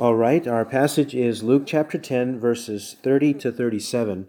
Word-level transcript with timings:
All 0.00 0.14
right, 0.14 0.48
our 0.48 0.64
passage 0.64 1.14
is 1.14 1.42
Luke 1.42 1.64
chapter 1.66 1.98
10, 1.98 2.40
verses 2.40 2.96
30 3.02 3.34
to 3.34 3.52
37. 3.52 4.28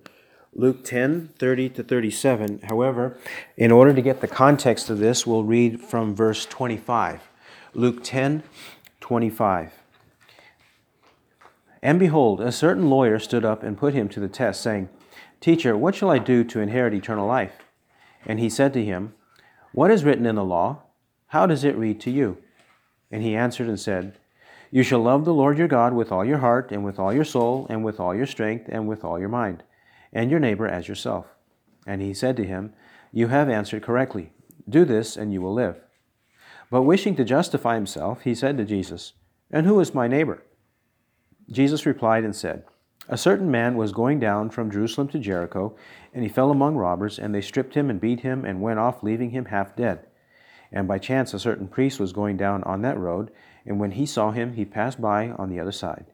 Luke 0.54 0.84
10, 0.84 1.30
30 1.40 1.70
to 1.70 1.82
37. 1.82 2.60
However, 2.68 3.18
in 3.56 3.72
order 3.72 3.94
to 3.94 4.02
get 4.02 4.20
the 4.20 4.28
context 4.28 4.90
of 4.90 5.00
this, 5.00 5.26
we'll 5.26 5.46
read 5.46 5.80
from 5.80 6.14
verse 6.14 6.46
25. 6.46 7.22
Luke 7.74 8.04
10, 8.04 8.44
25. 9.00 9.72
And 11.82 11.98
behold, 11.98 12.42
a 12.42 12.52
certain 12.52 12.90
lawyer 12.90 13.18
stood 13.18 13.46
up 13.46 13.64
and 13.64 13.78
put 13.78 13.94
him 13.94 14.10
to 14.10 14.20
the 14.20 14.28
test, 14.28 14.62
saying, 14.62 14.90
Teacher, 15.40 15.78
what 15.78 15.96
shall 15.96 16.10
I 16.10 16.18
do 16.18 16.44
to 16.44 16.60
inherit 16.60 16.94
eternal 16.94 17.28
life? 17.28 17.64
And 18.26 18.42
he 18.42 18.50
said 18.50 18.74
to 18.74 18.84
him, 18.84 19.14
What 19.72 19.90
is 19.90 20.04
written 20.04 20.26
in 20.26 20.36
the 20.36 20.44
law? 20.44 20.82
How 21.28 21.46
does 21.46 21.64
it 21.64 21.78
read 21.78 22.02
to 22.02 22.12
you? 22.12 22.40
And 23.10 23.24
he 23.24 23.38
answered 23.38 23.70
and 23.70 23.80
said, 23.80 24.18
You 24.74 24.84
shall 24.84 25.02
love 25.02 25.26
the 25.26 25.34
Lord 25.34 25.58
your 25.58 25.68
God 25.68 25.94
with 25.94 26.14
all 26.14 26.24
your 26.24 26.38
heart, 26.38 26.72
and 26.72 26.86
with 26.86 26.98
all 26.98 27.14
your 27.14 27.26
soul, 27.26 27.68
and 27.70 27.84
with 27.84 28.00
all 28.00 28.16
your 28.16 28.26
strength, 28.26 28.70
and 28.70 28.88
with 28.88 29.04
all 29.04 29.20
your 29.20 29.30
mind, 29.30 29.64
and 30.14 30.32
your 30.32 30.40
neighbor 30.40 30.66
as 30.66 30.88
yourself. 30.88 31.26
And 31.86 32.02
he 32.02 32.14
said 32.14 32.38
to 32.38 32.46
him, 32.46 32.74
You 33.12 33.28
have 33.28 33.50
answered 33.50 33.84
correctly. 33.84 34.32
Do 34.70 34.86
this, 34.86 35.18
and 35.18 35.34
you 35.34 35.42
will 35.42 35.54
live. 35.54 35.82
But 36.70 36.84
wishing 36.84 37.18
to 37.18 37.26
justify 37.26 37.76
himself, 37.76 38.22
he 38.22 38.34
said 38.34 38.56
to 38.58 38.64
Jesus, 38.64 39.12
And 39.52 39.66
who 39.66 39.78
is 39.82 39.94
my 39.94 40.08
neighbor? 40.08 40.42
Jesus 41.50 41.86
replied 41.86 42.24
and 42.24 42.34
said, 42.34 42.64
A 43.10 43.18
certain 43.18 43.52
man 43.52 43.76
was 43.76 43.92
going 43.92 44.22
down 44.22 44.52
from 44.52 44.72
Jerusalem 44.72 45.10
to 45.10 45.20
Jericho, 45.20 45.76
and 46.14 46.24
he 46.24 46.30
fell 46.30 46.50
among 46.50 46.78
robbers, 46.78 47.20
and 47.20 47.36
they 47.36 47.42
stripped 47.42 47.74
him 47.74 47.90
and 47.90 48.00
beat 48.00 48.22
him, 48.22 48.46
and 48.46 48.62
went 48.62 48.80
off, 48.80 49.04
leaving 49.04 49.32
him 49.32 49.46
half 49.46 49.76
dead. 49.76 50.08
And 50.72 50.88
by 50.88 50.98
chance 50.98 51.34
a 51.34 51.40
certain 51.40 51.68
priest 51.68 52.00
was 52.00 52.14
going 52.14 52.38
down 52.38 52.64
on 52.64 52.84
that 52.84 52.98
road, 52.98 53.32
and 53.66 53.80
when 53.80 53.92
he 53.92 54.06
saw 54.06 54.32
him, 54.32 54.54
he 54.54 54.66
passed 54.66 55.02
by 55.02 55.30
on 55.32 55.50
the 55.50 55.60
other 55.60 55.72
side. 55.72 56.06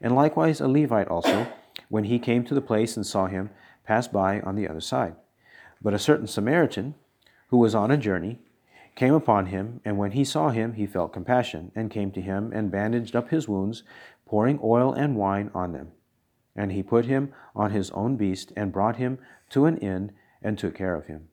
And 0.00 0.14
likewise 0.14 0.60
a 0.60 0.68
Levite 0.68 1.08
also, 1.08 1.46
when 1.88 2.04
he 2.04 2.18
came 2.18 2.44
to 2.44 2.54
the 2.54 2.60
place 2.60 2.96
and 2.96 3.06
saw 3.06 3.26
him, 3.26 3.50
passed 3.84 4.12
by 4.12 4.40
on 4.40 4.54
the 4.54 4.68
other 4.68 4.80
side. 4.80 5.14
But 5.80 5.94
a 5.94 5.98
certain 5.98 6.26
Samaritan, 6.26 6.94
who 7.48 7.58
was 7.58 7.74
on 7.74 7.90
a 7.90 7.96
journey, 7.96 8.38
came 8.94 9.14
upon 9.14 9.46
him, 9.46 9.80
and 9.84 9.96
when 9.96 10.10
he 10.10 10.24
saw 10.24 10.50
him, 10.50 10.72
he 10.74 10.86
felt 10.86 11.12
compassion, 11.12 11.70
and 11.74 11.90
came 11.90 12.10
to 12.10 12.20
him, 12.20 12.52
and 12.52 12.70
bandaged 12.70 13.14
up 13.14 13.30
his 13.30 13.48
wounds, 13.48 13.84
pouring 14.26 14.58
oil 14.62 14.92
and 14.92 15.16
wine 15.16 15.50
on 15.54 15.72
them. 15.72 15.92
And 16.56 16.72
he 16.72 16.82
put 16.82 17.04
him 17.04 17.32
on 17.54 17.70
his 17.70 17.90
own 17.92 18.16
beast, 18.16 18.52
and 18.56 18.72
brought 18.72 18.96
him 18.96 19.18
to 19.50 19.66
an 19.66 19.76
inn, 19.78 20.12
and 20.42 20.58
took 20.58 20.74
care 20.74 20.96
of 20.96 21.06
him. 21.06 21.28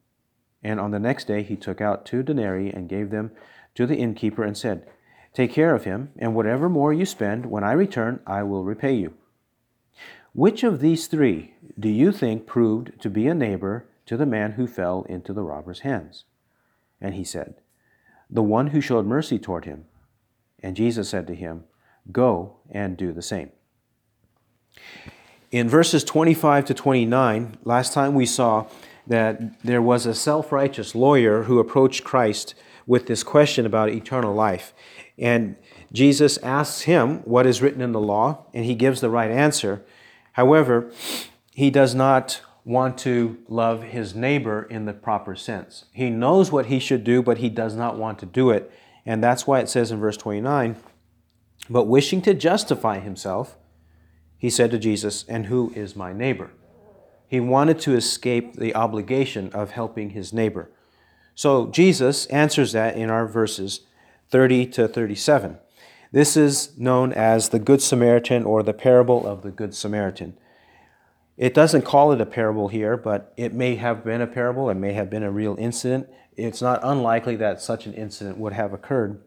And 0.64 0.80
on 0.80 0.92
the 0.92 1.00
next 1.00 1.26
day 1.26 1.42
he 1.42 1.56
took 1.56 1.82
out 1.82 2.06
two 2.06 2.22
denarii, 2.22 2.72
and 2.72 2.88
gave 2.88 3.10
them 3.10 3.32
to 3.74 3.88
the 3.88 3.98
innkeeper, 3.98 4.44
and 4.44 4.56
said, 4.56 4.88
Take 5.36 5.52
care 5.52 5.76
of 5.76 5.84
him, 5.84 6.12
and 6.18 6.34
whatever 6.34 6.70
more 6.70 6.94
you 6.94 7.06
spend, 7.06 7.46
when 7.48 7.64
I 7.64 7.74
return, 7.74 8.22
I 8.26 8.42
will 8.44 8.64
repay 8.64 8.94
you. 8.94 9.14
Which 10.32 10.64
of 10.64 10.80
these 10.80 11.08
three 11.08 11.54
do 11.78 11.90
you 11.90 12.14
think 12.14 12.48
proved 12.48 13.00
to 13.02 13.10
be 13.10 13.28
a 13.28 13.36
neighbor 13.36 13.86
to 14.06 14.16
the 14.16 14.26
man 14.26 14.54
who 14.54 14.66
fell 14.66 15.06
into 15.10 15.34
the 15.34 15.44
robber's 15.44 15.82
hands? 15.82 16.24
And 17.02 17.16
he 17.16 17.26
said, 17.26 17.56
The 18.30 18.42
one 18.42 18.68
who 18.68 18.80
showed 18.80 19.06
mercy 19.06 19.38
toward 19.38 19.66
him. 19.66 19.86
And 20.64 20.76
Jesus 20.76 21.10
said 21.10 21.28
to 21.28 21.36
him, 21.36 21.66
Go 22.14 22.56
and 22.72 22.96
do 22.96 23.12
the 23.12 23.22
same. 23.22 23.52
In 25.52 25.68
verses 25.68 26.06
25 26.06 26.66
to 26.66 26.74
29, 26.74 27.58
last 27.66 27.92
time 27.92 28.16
we 28.16 28.26
saw 28.26 28.68
that 29.06 29.62
there 29.64 29.82
was 29.82 30.06
a 30.06 30.16
self 30.16 30.54
righteous 30.54 30.96
lawyer 30.96 31.44
who 31.44 31.60
approached 31.60 32.06
Christ 32.06 32.56
with 32.88 33.08
this 33.08 33.24
question 33.24 33.66
about 33.66 33.90
eternal 33.90 34.34
life. 34.34 34.74
And 35.18 35.56
Jesus 35.94 36.38
asks 36.40 36.82
him 36.82 37.20
what 37.20 37.46
is 37.46 37.62
written 37.62 37.82
in 37.82 37.94
the 37.94 38.02
law, 38.02 38.46
and 38.54 38.66
he 38.66 38.76
gives 38.76 39.02
the 39.02 39.10
right 39.10 39.32
answer. 39.32 39.84
However, 40.34 40.92
he 41.52 41.70
does 41.70 41.96
not 41.96 42.42
want 42.66 42.98
to 42.98 43.38
love 43.48 43.84
his 43.84 44.16
neighbor 44.16 44.64
in 44.64 44.86
the 44.86 44.94
proper 44.94 45.36
sense. 45.36 45.86
He 45.94 46.10
knows 46.10 46.52
what 46.52 46.66
he 46.66 46.80
should 46.80 47.04
do, 47.04 47.22
but 47.22 47.38
he 47.38 47.48
does 47.48 47.76
not 47.76 47.98
want 47.98 48.20
to 48.20 48.26
do 48.26 48.50
it. 48.50 48.72
And 49.06 49.24
that's 49.24 49.46
why 49.46 49.60
it 49.60 49.70
says 49.70 49.92
in 49.92 50.00
verse 50.00 50.18
29 50.18 50.76
But 51.70 51.84
wishing 51.86 52.22
to 52.24 52.34
justify 52.34 53.00
himself, 53.00 53.56
he 54.38 54.50
said 54.50 54.72
to 54.72 54.80
Jesus, 54.80 55.24
And 55.28 55.46
who 55.46 55.72
is 55.76 55.96
my 55.96 56.12
neighbor? 56.12 56.52
He 57.28 57.40
wanted 57.40 57.80
to 57.82 57.96
escape 57.96 58.56
the 58.56 58.76
obligation 58.76 59.52
of 59.54 59.72
helping 59.72 60.12
his 60.12 60.34
neighbor. 60.34 60.70
So 61.36 61.68
Jesus 61.68 62.26
answers 62.28 62.72
that 62.72 62.96
in 62.96 63.10
our 63.10 63.28
verses 63.28 63.82
30 64.30 64.68
to 64.68 64.88
37. 64.88 65.58
This 66.12 66.38
is 66.38 66.78
known 66.78 67.12
as 67.12 67.50
the 67.50 67.60
Good 67.60 67.82
Samaritan 67.82 68.44
or 68.44 68.64
the 68.64 68.74
parable 68.74 69.28
of 69.28 69.42
the 69.42 69.52
Good 69.52 69.76
Samaritan. 69.76 70.38
It 71.38 71.54
doesn't 71.54 71.82
call 71.82 72.12
it 72.14 72.22
a 72.22 72.26
parable 72.26 72.70
here, 72.70 72.96
but 72.96 73.34
it 73.36 73.54
may 73.54 73.76
have 73.76 74.06
been 74.06 74.22
a 74.22 74.28
parable, 74.28 74.70
it 74.70 74.76
may 74.76 74.94
have 74.94 75.10
been 75.10 75.24
a 75.24 75.32
real 75.32 75.58
incident. 75.60 76.08
It's 76.38 76.62
not 76.62 76.80
unlikely 76.84 77.36
that 77.38 77.62
such 77.62 77.86
an 77.86 77.94
incident 77.94 78.38
would 78.38 78.54
have 78.54 78.72
occurred 78.72 79.22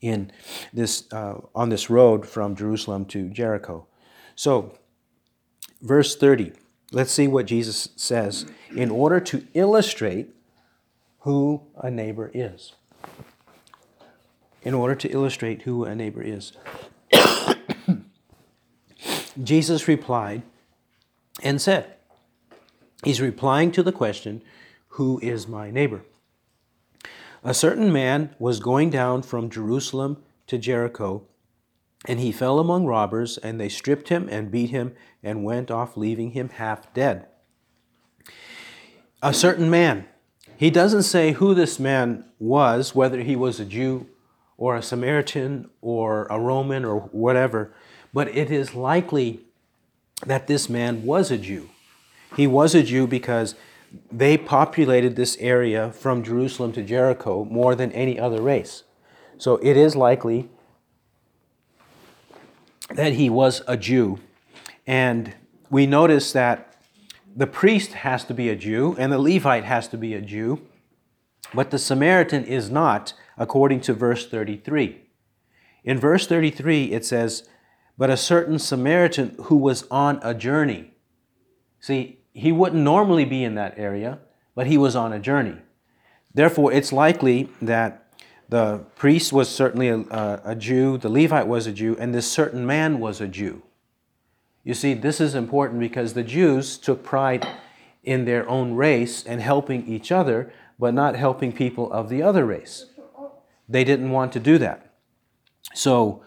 in 0.00 0.30
this, 0.72 1.12
uh, 1.12 1.40
on 1.54 1.68
this 1.70 1.90
road 1.90 2.26
from 2.26 2.54
Jerusalem 2.54 3.04
to 3.06 3.28
Jericho. 3.28 3.86
So, 4.36 4.78
verse 5.82 6.16
30, 6.16 6.52
let's 6.92 7.10
see 7.10 7.26
what 7.26 7.46
Jesus 7.46 7.88
says 7.96 8.46
in 8.74 8.90
order 8.90 9.18
to 9.20 9.44
illustrate 9.54 10.30
who 11.20 11.62
a 11.76 11.90
neighbor 11.90 12.30
is. 12.32 12.74
In 14.62 14.74
order 14.74 14.94
to 14.96 15.08
illustrate 15.08 15.62
who 15.62 15.84
a 15.84 15.94
neighbor 15.94 16.22
is. 16.22 16.52
Jesus 19.42 19.86
replied, 19.86 20.42
and 21.42 21.60
said, 21.60 21.94
He's 23.04 23.20
replying 23.20 23.70
to 23.72 23.82
the 23.82 23.92
question, 23.92 24.42
Who 24.88 25.20
is 25.20 25.46
my 25.46 25.70
neighbor? 25.70 26.02
A 27.44 27.54
certain 27.54 27.92
man 27.92 28.34
was 28.38 28.58
going 28.58 28.90
down 28.90 29.22
from 29.22 29.48
Jerusalem 29.48 30.22
to 30.48 30.58
Jericho, 30.58 31.22
and 32.04 32.18
he 32.18 32.32
fell 32.32 32.58
among 32.58 32.86
robbers, 32.86 33.38
and 33.38 33.60
they 33.60 33.68
stripped 33.68 34.08
him 34.08 34.28
and 34.30 34.50
beat 34.50 34.70
him 34.70 34.94
and 35.22 35.44
went 35.44 35.70
off, 35.70 35.96
leaving 35.96 36.32
him 36.32 36.48
half 36.48 36.92
dead. 36.92 37.26
A 39.22 39.32
certain 39.32 39.70
man. 39.70 40.06
He 40.56 40.70
doesn't 40.70 41.04
say 41.04 41.32
who 41.32 41.54
this 41.54 41.78
man 41.78 42.24
was, 42.40 42.94
whether 42.94 43.22
he 43.22 43.36
was 43.36 43.60
a 43.60 43.64
Jew 43.64 44.06
or 44.58 44.76
a 44.76 44.82
Samaritan 44.82 45.70
or 45.80 46.26
a 46.26 46.38
Roman 46.38 46.84
or 46.84 47.00
whatever, 47.12 47.72
but 48.12 48.28
it 48.28 48.50
is 48.50 48.74
likely 48.74 49.40
that 50.26 50.48
this 50.48 50.68
man 50.68 51.04
was 51.04 51.30
a 51.30 51.38
Jew. 51.38 51.70
He 52.36 52.46
was 52.46 52.74
a 52.74 52.82
Jew 52.82 53.06
because 53.06 53.54
they 54.12 54.36
populated 54.36 55.16
this 55.16 55.36
area 55.38 55.92
from 55.92 56.22
Jerusalem 56.22 56.72
to 56.72 56.82
Jericho 56.82 57.44
more 57.44 57.74
than 57.74 57.90
any 57.92 58.18
other 58.18 58.42
race. 58.42 58.82
So 59.38 59.56
it 59.62 59.76
is 59.76 59.96
likely 59.96 60.50
that 62.90 63.14
he 63.14 63.30
was 63.30 63.62
a 63.66 63.76
Jew. 63.76 64.18
And 64.86 65.34
we 65.70 65.86
notice 65.86 66.32
that 66.32 66.76
the 67.34 67.46
priest 67.46 67.92
has 67.92 68.24
to 68.24 68.34
be 68.34 68.48
a 68.48 68.56
Jew 68.56 68.96
and 68.98 69.12
the 69.12 69.18
Levite 69.18 69.64
has 69.64 69.86
to 69.88 69.96
be 69.96 70.14
a 70.14 70.20
Jew, 70.20 70.60
but 71.54 71.70
the 71.70 71.78
Samaritan 71.78 72.44
is 72.44 72.70
not, 72.70 73.12
according 73.38 73.80
to 73.82 73.94
verse 73.94 74.28
33. 74.28 75.02
In 75.84 75.98
verse 75.98 76.26
33, 76.26 76.92
it 76.92 77.04
says, 77.04 77.48
but 77.96 78.10
a 78.10 78.16
certain 78.16 78.58
Samaritan 78.58 79.36
who 79.44 79.56
was 79.56 79.86
on 79.90 80.20
a 80.22 80.32
journey. 80.32 80.92
See, 81.80 82.20
he 82.32 82.52
wouldn't 82.52 82.82
normally 82.82 83.24
be 83.24 83.42
in 83.42 83.56
that 83.56 83.74
area, 83.76 84.20
but 84.54 84.68
he 84.68 84.78
was 84.78 84.94
on 84.94 85.12
a 85.12 85.18
journey. 85.18 85.56
Therefore, 86.32 86.72
it's 86.72 86.92
likely 86.92 87.48
that 87.60 88.12
the 88.48 88.84
priest 88.94 89.32
was 89.32 89.48
certainly 89.48 89.88
a, 89.88 90.40
a, 90.44 90.54
Jew, 90.54 90.96
the 90.96 91.08
Levite 91.08 91.48
was 91.48 91.66
a 91.66 91.72
Jew, 91.72 91.96
and 91.98 92.14
this 92.14 92.30
certain 92.30 92.64
man 92.64 93.00
was 93.00 93.20
a 93.20 93.28
Jew. 93.28 93.62
You 94.62 94.74
see, 94.74 94.94
this 94.94 95.20
is 95.20 95.34
important 95.34 95.80
because 95.80 96.12
the 96.12 96.22
Jews 96.22 96.78
took 96.78 97.02
pride 97.02 97.46
in 98.04 98.24
their 98.24 98.48
own 98.48 98.74
race 98.74 99.24
and 99.24 99.40
helping 99.40 99.86
each 99.86 100.12
other, 100.12 100.52
but 100.78 100.94
not 100.94 101.16
helping 101.16 101.52
people 101.52 101.92
of 101.92 102.08
the 102.08 102.22
other 102.22 102.46
race. 102.46 102.86
They 103.68 103.84
didn't 103.84 104.10
want 104.10 104.32
to 104.32 104.40
do 104.40 104.58
that. 104.58 104.94
So 105.74 106.22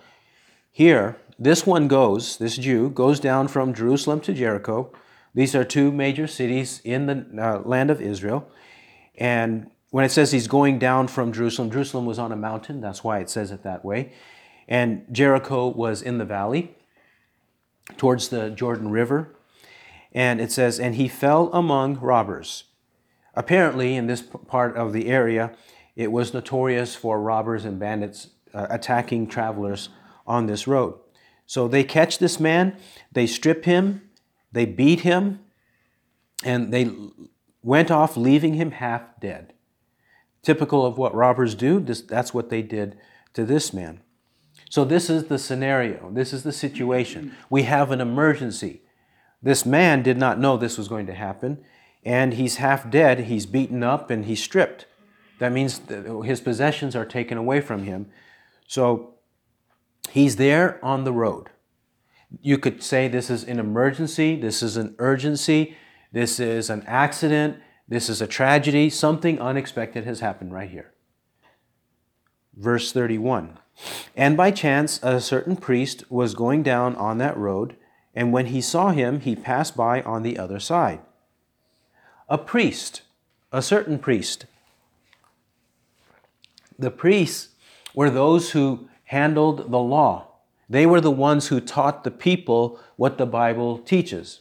here, 0.71 1.17
this 1.39 1.65
one 1.65 1.87
goes, 1.87 2.37
this 2.37 2.57
Jew, 2.57 2.89
goes 2.89 3.19
down 3.19 3.47
from 3.47 3.73
Jerusalem 3.73 4.21
to 4.21 4.33
Jericho. 4.33 4.91
These 5.33 5.55
are 5.55 5.63
two 5.63 5.91
major 5.91 6.27
cities 6.27 6.81
in 6.83 7.05
the 7.07 7.25
uh, 7.41 7.59
land 7.67 7.89
of 7.89 8.01
Israel. 8.01 8.47
And 9.15 9.71
when 9.89 10.05
it 10.05 10.09
says 10.09 10.31
he's 10.31 10.47
going 10.47 10.79
down 10.79 11.07
from 11.07 11.33
Jerusalem, 11.33 11.71
Jerusalem 11.71 12.05
was 12.05 12.19
on 12.19 12.31
a 12.31 12.35
mountain. 12.35 12.79
That's 12.79 13.03
why 13.03 13.19
it 13.19 13.29
says 13.29 13.51
it 13.51 13.63
that 13.63 13.83
way. 13.83 14.13
And 14.67 15.05
Jericho 15.11 15.67
was 15.67 16.01
in 16.01 16.17
the 16.17 16.25
valley 16.25 16.75
towards 17.97 18.29
the 18.29 18.49
Jordan 18.51 18.91
River. 18.91 19.35
And 20.13 20.39
it 20.39 20.51
says, 20.51 20.79
and 20.79 20.95
he 20.95 21.07
fell 21.07 21.49
among 21.53 21.99
robbers. 21.99 22.65
Apparently, 23.33 23.95
in 23.95 24.07
this 24.07 24.21
part 24.21 24.75
of 24.75 24.91
the 24.93 25.07
area, 25.07 25.55
it 25.95 26.11
was 26.11 26.33
notorious 26.33 26.95
for 26.95 27.21
robbers 27.21 27.65
and 27.65 27.79
bandits 27.79 28.29
uh, 28.53 28.67
attacking 28.69 29.27
travelers 29.27 29.89
on 30.25 30.45
this 30.45 30.67
road. 30.67 30.99
So 31.45 31.67
they 31.67 31.83
catch 31.83 32.19
this 32.19 32.39
man, 32.39 32.77
they 33.11 33.27
strip 33.27 33.65
him, 33.65 34.09
they 34.51 34.65
beat 34.65 35.01
him, 35.01 35.39
and 36.43 36.73
they 36.73 36.89
went 37.61 37.91
off, 37.91 38.17
leaving 38.17 38.55
him 38.55 38.71
half 38.71 39.19
dead. 39.19 39.53
Typical 40.41 40.85
of 40.85 40.97
what 40.97 41.13
robbers 41.13 41.53
do, 41.55 41.79
this, 41.79 42.01
that's 42.01 42.33
what 42.33 42.49
they 42.49 42.61
did 42.61 42.97
to 43.33 43.45
this 43.45 43.73
man. 43.73 44.01
So, 44.69 44.85
this 44.85 45.09
is 45.09 45.25
the 45.25 45.37
scenario. 45.37 46.09
This 46.11 46.31
is 46.33 46.43
the 46.43 46.53
situation. 46.53 47.35
We 47.49 47.63
have 47.63 47.91
an 47.91 47.99
emergency. 47.99 48.81
This 49.43 49.65
man 49.65 50.01
did 50.03 50.17
not 50.17 50.39
know 50.39 50.55
this 50.55 50.77
was 50.77 50.87
going 50.87 51.07
to 51.07 51.13
happen, 51.13 51.63
and 52.03 52.35
he's 52.35 52.55
half 52.55 52.89
dead. 52.89 53.21
He's 53.21 53.45
beaten 53.45 53.83
up 53.83 54.09
and 54.09 54.25
he's 54.25 54.41
stripped. 54.41 54.85
That 55.41 55.51
means 55.51 55.81
his 56.23 56.39
possessions 56.39 56.95
are 56.95 57.03
taken 57.03 57.35
away 57.35 57.61
from 57.61 57.81
him. 57.81 58.11
So, 58.67 59.15
he's 60.11 60.35
there 60.35 60.79
on 60.85 61.03
the 61.03 61.11
road. 61.11 61.49
You 62.43 62.59
could 62.59 62.83
say 62.83 63.07
this 63.07 63.31
is 63.31 63.43
an 63.45 63.57
emergency, 63.57 64.39
this 64.39 64.61
is 64.61 64.77
an 64.77 64.93
urgency, 64.99 65.75
this 66.11 66.39
is 66.39 66.69
an 66.69 66.83
accident, 66.85 67.57
this 67.87 68.07
is 68.07 68.21
a 68.21 68.27
tragedy. 68.27 68.87
Something 68.91 69.41
unexpected 69.41 70.05
has 70.05 70.19
happened 70.19 70.53
right 70.53 70.69
here. 70.69 70.93
Verse 72.55 72.91
31 72.91 73.57
And 74.15 74.37
by 74.37 74.51
chance, 74.51 74.99
a 75.01 75.19
certain 75.19 75.55
priest 75.55 76.03
was 76.11 76.35
going 76.35 76.61
down 76.61 76.95
on 76.97 77.17
that 77.17 77.35
road, 77.35 77.75
and 78.13 78.31
when 78.31 78.45
he 78.45 78.61
saw 78.61 78.91
him, 78.91 79.21
he 79.21 79.35
passed 79.35 79.75
by 79.75 80.03
on 80.03 80.21
the 80.21 80.37
other 80.37 80.59
side. 80.59 80.99
A 82.29 82.37
priest, 82.37 83.01
a 83.51 83.63
certain 83.63 83.97
priest. 83.97 84.45
The 86.81 86.91
priests 86.91 87.49
were 87.93 88.09
those 88.09 88.51
who 88.51 88.89
handled 89.03 89.71
the 89.71 89.79
law. 89.79 90.27
They 90.67 90.87
were 90.87 90.99
the 90.99 91.11
ones 91.11 91.47
who 91.47 91.61
taught 91.61 92.03
the 92.03 92.09
people 92.11 92.79
what 92.95 93.19
the 93.19 93.27
Bible 93.27 93.77
teaches. 93.77 94.39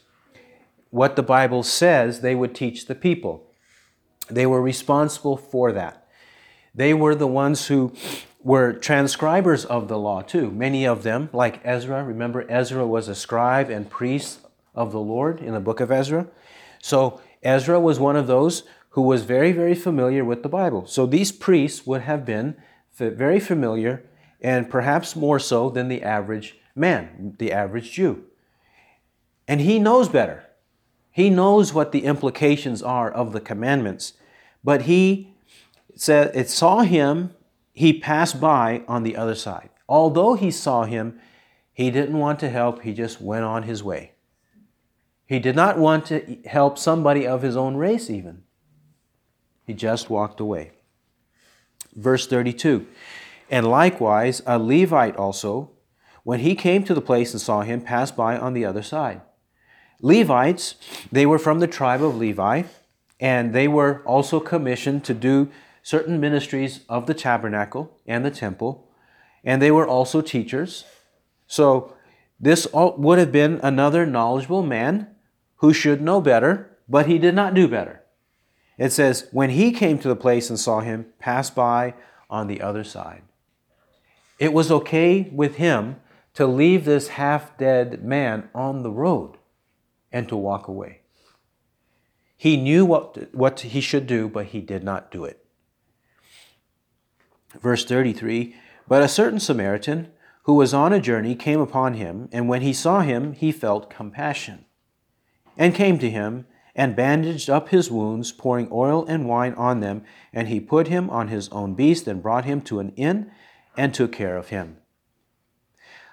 What 0.88 1.16
the 1.16 1.22
Bible 1.22 1.62
says, 1.62 2.20
they 2.20 2.34
would 2.34 2.54
teach 2.54 2.86
the 2.86 2.94
people. 2.94 3.46
They 4.28 4.46
were 4.46 4.62
responsible 4.62 5.36
for 5.36 5.70
that. 5.72 6.06
They 6.74 6.94
were 6.94 7.14
the 7.14 7.26
ones 7.26 7.66
who 7.66 7.92
were 8.42 8.72
transcribers 8.72 9.66
of 9.66 9.88
the 9.88 9.98
law 9.98 10.22
too. 10.22 10.50
Many 10.50 10.86
of 10.86 11.02
them, 11.02 11.28
like 11.34 11.60
Ezra, 11.62 12.02
remember 12.02 12.50
Ezra 12.50 12.86
was 12.86 13.08
a 13.08 13.14
scribe 13.14 13.68
and 13.68 13.90
priest 13.90 14.40
of 14.74 14.92
the 14.92 15.00
Lord 15.00 15.40
in 15.40 15.52
the 15.52 15.60
book 15.60 15.80
of 15.80 15.92
Ezra. 15.92 16.26
So 16.80 17.20
Ezra 17.42 17.78
was 17.78 18.00
one 18.00 18.16
of 18.16 18.26
those 18.26 18.62
who 18.90 19.02
was 19.02 19.24
very, 19.24 19.52
very 19.52 19.74
familiar 19.74 20.24
with 20.24 20.42
the 20.42 20.48
Bible. 20.48 20.86
So 20.86 21.06
these 21.06 21.32
priests 21.32 21.86
would 21.86 22.02
have 22.02 22.24
been 22.24 22.56
very 22.96 23.40
familiar 23.40 24.04
and 24.40 24.70
perhaps 24.70 25.14
more 25.16 25.38
so 25.38 25.70
than 25.70 25.88
the 25.88 26.02
average 26.02 26.58
man, 26.74 27.34
the 27.38 27.52
average 27.52 27.92
Jew. 27.92 28.24
And 29.46 29.60
he 29.60 29.78
knows 29.78 30.08
better. 30.08 30.46
He 31.10 31.30
knows 31.30 31.74
what 31.74 31.92
the 31.92 32.04
implications 32.04 32.82
are 32.82 33.10
of 33.10 33.32
the 33.32 33.40
commandments. 33.40 34.14
But 34.62 34.82
he 34.82 35.34
said 35.94 36.30
it 36.34 36.48
saw 36.48 36.80
him 36.80 37.34
he 37.72 37.98
passed 37.98 38.40
by 38.40 38.82
on 38.86 39.02
the 39.02 39.16
other 39.16 39.34
side. 39.34 39.70
Although 39.88 40.34
he 40.34 40.50
saw 40.50 40.84
him, 40.84 41.18
he 41.72 41.90
didn't 41.90 42.18
want 42.18 42.38
to 42.40 42.50
help, 42.50 42.82
he 42.82 42.92
just 42.92 43.20
went 43.20 43.44
on 43.44 43.62
his 43.62 43.82
way. 43.82 44.12
He 45.26 45.38
did 45.38 45.56
not 45.56 45.78
want 45.78 46.06
to 46.06 46.38
help 46.44 46.76
somebody 46.76 47.26
of 47.26 47.42
his 47.42 47.56
own 47.56 47.76
race, 47.76 48.10
even. 48.10 48.42
He 49.70 49.74
just 49.74 50.10
walked 50.10 50.40
away. 50.40 50.72
Verse 51.94 52.26
32 52.26 52.88
And 53.48 53.64
likewise, 53.64 54.42
a 54.44 54.58
Levite 54.58 55.14
also, 55.14 55.70
when 56.24 56.40
he 56.40 56.56
came 56.56 56.82
to 56.82 56.92
the 56.92 57.00
place 57.00 57.30
and 57.30 57.40
saw 57.40 57.60
him, 57.60 57.80
passed 57.80 58.16
by 58.16 58.36
on 58.36 58.52
the 58.52 58.64
other 58.64 58.82
side. 58.82 59.20
Levites, 60.00 60.74
they 61.12 61.24
were 61.24 61.38
from 61.38 61.60
the 61.60 61.68
tribe 61.68 62.02
of 62.02 62.16
Levi, 62.16 62.64
and 63.20 63.54
they 63.54 63.68
were 63.68 64.02
also 64.04 64.40
commissioned 64.40 65.04
to 65.04 65.14
do 65.14 65.48
certain 65.84 66.18
ministries 66.18 66.80
of 66.88 67.06
the 67.06 67.14
tabernacle 67.14 67.96
and 68.08 68.24
the 68.24 68.30
temple, 68.32 68.90
and 69.44 69.62
they 69.62 69.70
were 69.70 69.86
also 69.86 70.20
teachers. 70.20 70.84
So 71.46 71.94
this 72.40 72.66
would 72.74 73.20
have 73.20 73.30
been 73.30 73.60
another 73.62 74.04
knowledgeable 74.04 74.64
man 74.64 75.06
who 75.58 75.72
should 75.72 76.02
know 76.02 76.20
better, 76.20 76.76
but 76.88 77.06
he 77.06 77.18
did 77.18 77.36
not 77.36 77.54
do 77.54 77.68
better. 77.68 78.00
It 78.80 78.92
says, 78.94 79.28
when 79.30 79.50
he 79.50 79.72
came 79.72 79.98
to 79.98 80.08
the 80.08 80.16
place 80.16 80.48
and 80.48 80.58
saw 80.58 80.80
him, 80.80 81.04
pass 81.18 81.50
by 81.50 81.92
on 82.30 82.46
the 82.46 82.62
other 82.62 82.82
side. 82.82 83.22
It 84.38 84.54
was 84.54 84.72
okay 84.72 85.28
with 85.32 85.56
him 85.56 85.96
to 86.32 86.46
leave 86.46 86.86
this 86.86 87.08
half 87.08 87.58
dead 87.58 88.02
man 88.02 88.48
on 88.54 88.82
the 88.82 88.90
road 88.90 89.36
and 90.10 90.26
to 90.30 90.36
walk 90.36 90.66
away. 90.66 91.02
He 92.38 92.56
knew 92.56 92.86
what, 92.86 93.34
what 93.34 93.60
he 93.60 93.82
should 93.82 94.06
do, 94.06 94.30
but 94.30 94.46
he 94.46 94.62
did 94.62 94.82
not 94.82 95.10
do 95.10 95.26
it. 95.26 95.44
Verse 97.60 97.84
33 97.84 98.56
But 98.88 99.02
a 99.02 99.08
certain 99.08 99.40
Samaritan 99.40 100.08
who 100.44 100.54
was 100.54 100.72
on 100.72 100.94
a 100.94 101.00
journey 101.00 101.34
came 101.34 101.60
upon 101.60 101.94
him, 101.94 102.30
and 102.32 102.48
when 102.48 102.62
he 102.62 102.72
saw 102.72 103.02
him, 103.02 103.34
he 103.34 103.52
felt 103.52 103.90
compassion, 103.90 104.64
and 105.58 105.74
came 105.74 105.98
to 105.98 106.08
him, 106.08 106.46
and 106.74 106.96
bandaged 106.96 107.50
up 107.50 107.70
his 107.70 107.90
wounds, 107.90 108.32
pouring 108.32 108.68
oil 108.70 109.04
and 109.06 109.28
wine 109.28 109.54
on 109.54 109.80
them, 109.80 110.02
and 110.32 110.48
he 110.48 110.60
put 110.60 110.88
him 110.88 111.10
on 111.10 111.28
his 111.28 111.48
own 111.50 111.74
beast, 111.74 112.06
and 112.06 112.22
brought 112.22 112.44
him 112.44 112.60
to 112.62 112.80
an 112.80 112.92
inn, 112.96 113.30
and 113.76 113.92
took 113.92 114.12
care 114.12 114.36
of 114.36 114.48
him. 114.48 114.76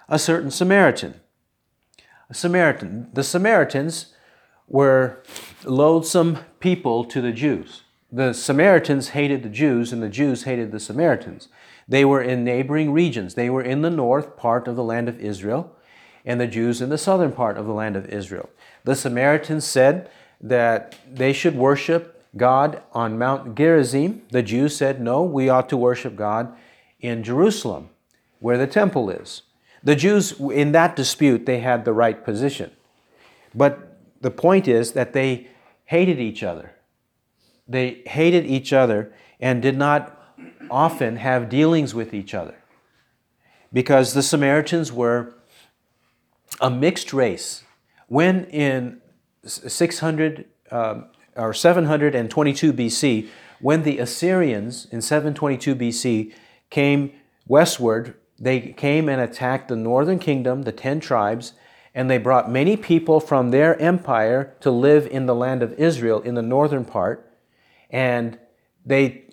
A 0.08 0.18
certain 0.18 0.50
Samaritan. 0.50 1.20
A 2.30 2.34
Samaritan. 2.34 3.10
The 3.12 3.24
Samaritans 3.24 4.14
were 4.66 5.22
loathsome 5.64 6.38
people 6.60 7.04
to 7.04 7.20
the 7.20 7.32
Jews 7.32 7.82
the 8.10 8.32
Samaritans 8.32 9.10
hated 9.10 9.42
the 9.42 9.50
Jews 9.50 9.92
and 9.92 10.02
the 10.02 10.08
Jews 10.08 10.44
hated 10.44 10.72
the 10.72 10.80
Samaritans. 10.80 11.48
They 11.86 12.04
were 12.04 12.22
in 12.22 12.44
neighboring 12.44 12.92
regions. 12.92 13.34
They 13.34 13.50
were 13.50 13.62
in 13.62 13.82
the 13.82 13.90
north 13.90 14.36
part 14.36 14.66
of 14.66 14.76
the 14.76 14.84
land 14.84 15.08
of 15.08 15.20
Israel 15.20 15.74
and 16.24 16.40
the 16.40 16.46
Jews 16.46 16.80
in 16.80 16.88
the 16.88 16.98
southern 16.98 17.32
part 17.32 17.58
of 17.58 17.66
the 17.66 17.72
land 17.72 17.96
of 17.96 18.08
Israel. 18.08 18.48
The 18.84 18.96
Samaritans 18.96 19.64
said 19.64 20.10
that 20.40 20.96
they 21.10 21.32
should 21.32 21.56
worship 21.56 22.22
God 22.36 22.82
on 22.92 23.18
Mount 23.18 23.54
Gerizim. 23.56 24.22
The 24.30 24.42
Jews 24.42 24.76
said, 24.76 25.00
no, 25.00 25.22
we 25.22 25.48
ought 25.48 25.68
to 25.70 25.76
worship 25.76 26.16
God 26.16 26.54
in 27.00 27.22
Jerusalem, 27.22 27.90
where 28.38 28.58
the 28.58 28.66
temple 28.66 29.10
is. 29.10 29.42
The 29.82 29.96
Jews, 29.96 30.38
in 30.38 30.72
that 30.72 30.96
dispute, 30.96 31.46
they 31.46 31.60
had 31.60 31.84
the 31.84 31.92
right 31.92 32.24
position. 32.24 32.70
But 33.54 33.98
the 34.20 34.30
point 34.30 34.68
is 34.68 34.92
that 34.92 35.12
they 35.12 35.48
hated 35.84 36.18
each 36.18 36.42
other. 36.42 36.72
They 37.66 38.02
hated 38.06 38.46
each 38.46 38.72
other 38.72 39.12
and 39.40 39.62
did 39.62 39.76
not 39.76 40.14
often 40.70 41.16
have 41.16 41.48
dealings 41.48 41.94
with 41.94 42.12
each 42.12 42.34
other 42.34 42.56
because 43.72 44.14
the 44.14 44.22
Samaritans 44.22 44.92
were 44.92 45.34
a 46.60 46.70
mixed 46.70 47.12
race. 47.12 47.64
When 48.08 48.44
in 48.46 49.00
600 49.48 50.46
um, 50.70 51.06
or 51.36 51.52
722 51.52 52.72
BC, 52.72 53.28
when 53.60 53.82
the 53.82 53.98
Assyrians 53.98 54.86
in 54.90 55.00
722 55.00 55.74
BC 55.74 56.32
came 56.70 57.12
westward, 57.46 58.14
they 58.38 58.60
came 58.60 59.08
and 59.08 59.20
attacked 59.20 59.68
the 59.68 59.76
northern 59.76 60.18
kingdom, 60.18 60.62
the 60.62 60.72
ten 60.72 61.00
tribes, 61.00 61.54
and 61.94 62.08
they 62.08 62.18
brought 62.18 62.50
many 62.50 62.76
people 62.76 63.18
from 63.18 63.50
their 63.50 63.80
empire 63.80 64.54
to 64.60 64.70
live 64.70 65.06
in 65.06 65.26
the 65.26 65.34
land 65.34 65.62
of 65.62 65.72
Israel 65.74 66.20
in 66.20 66.34
the 66.34 66.42
northern 66.42 66.84
part 66.84 67.28
and 67.90 68.38
they 68.84 69.24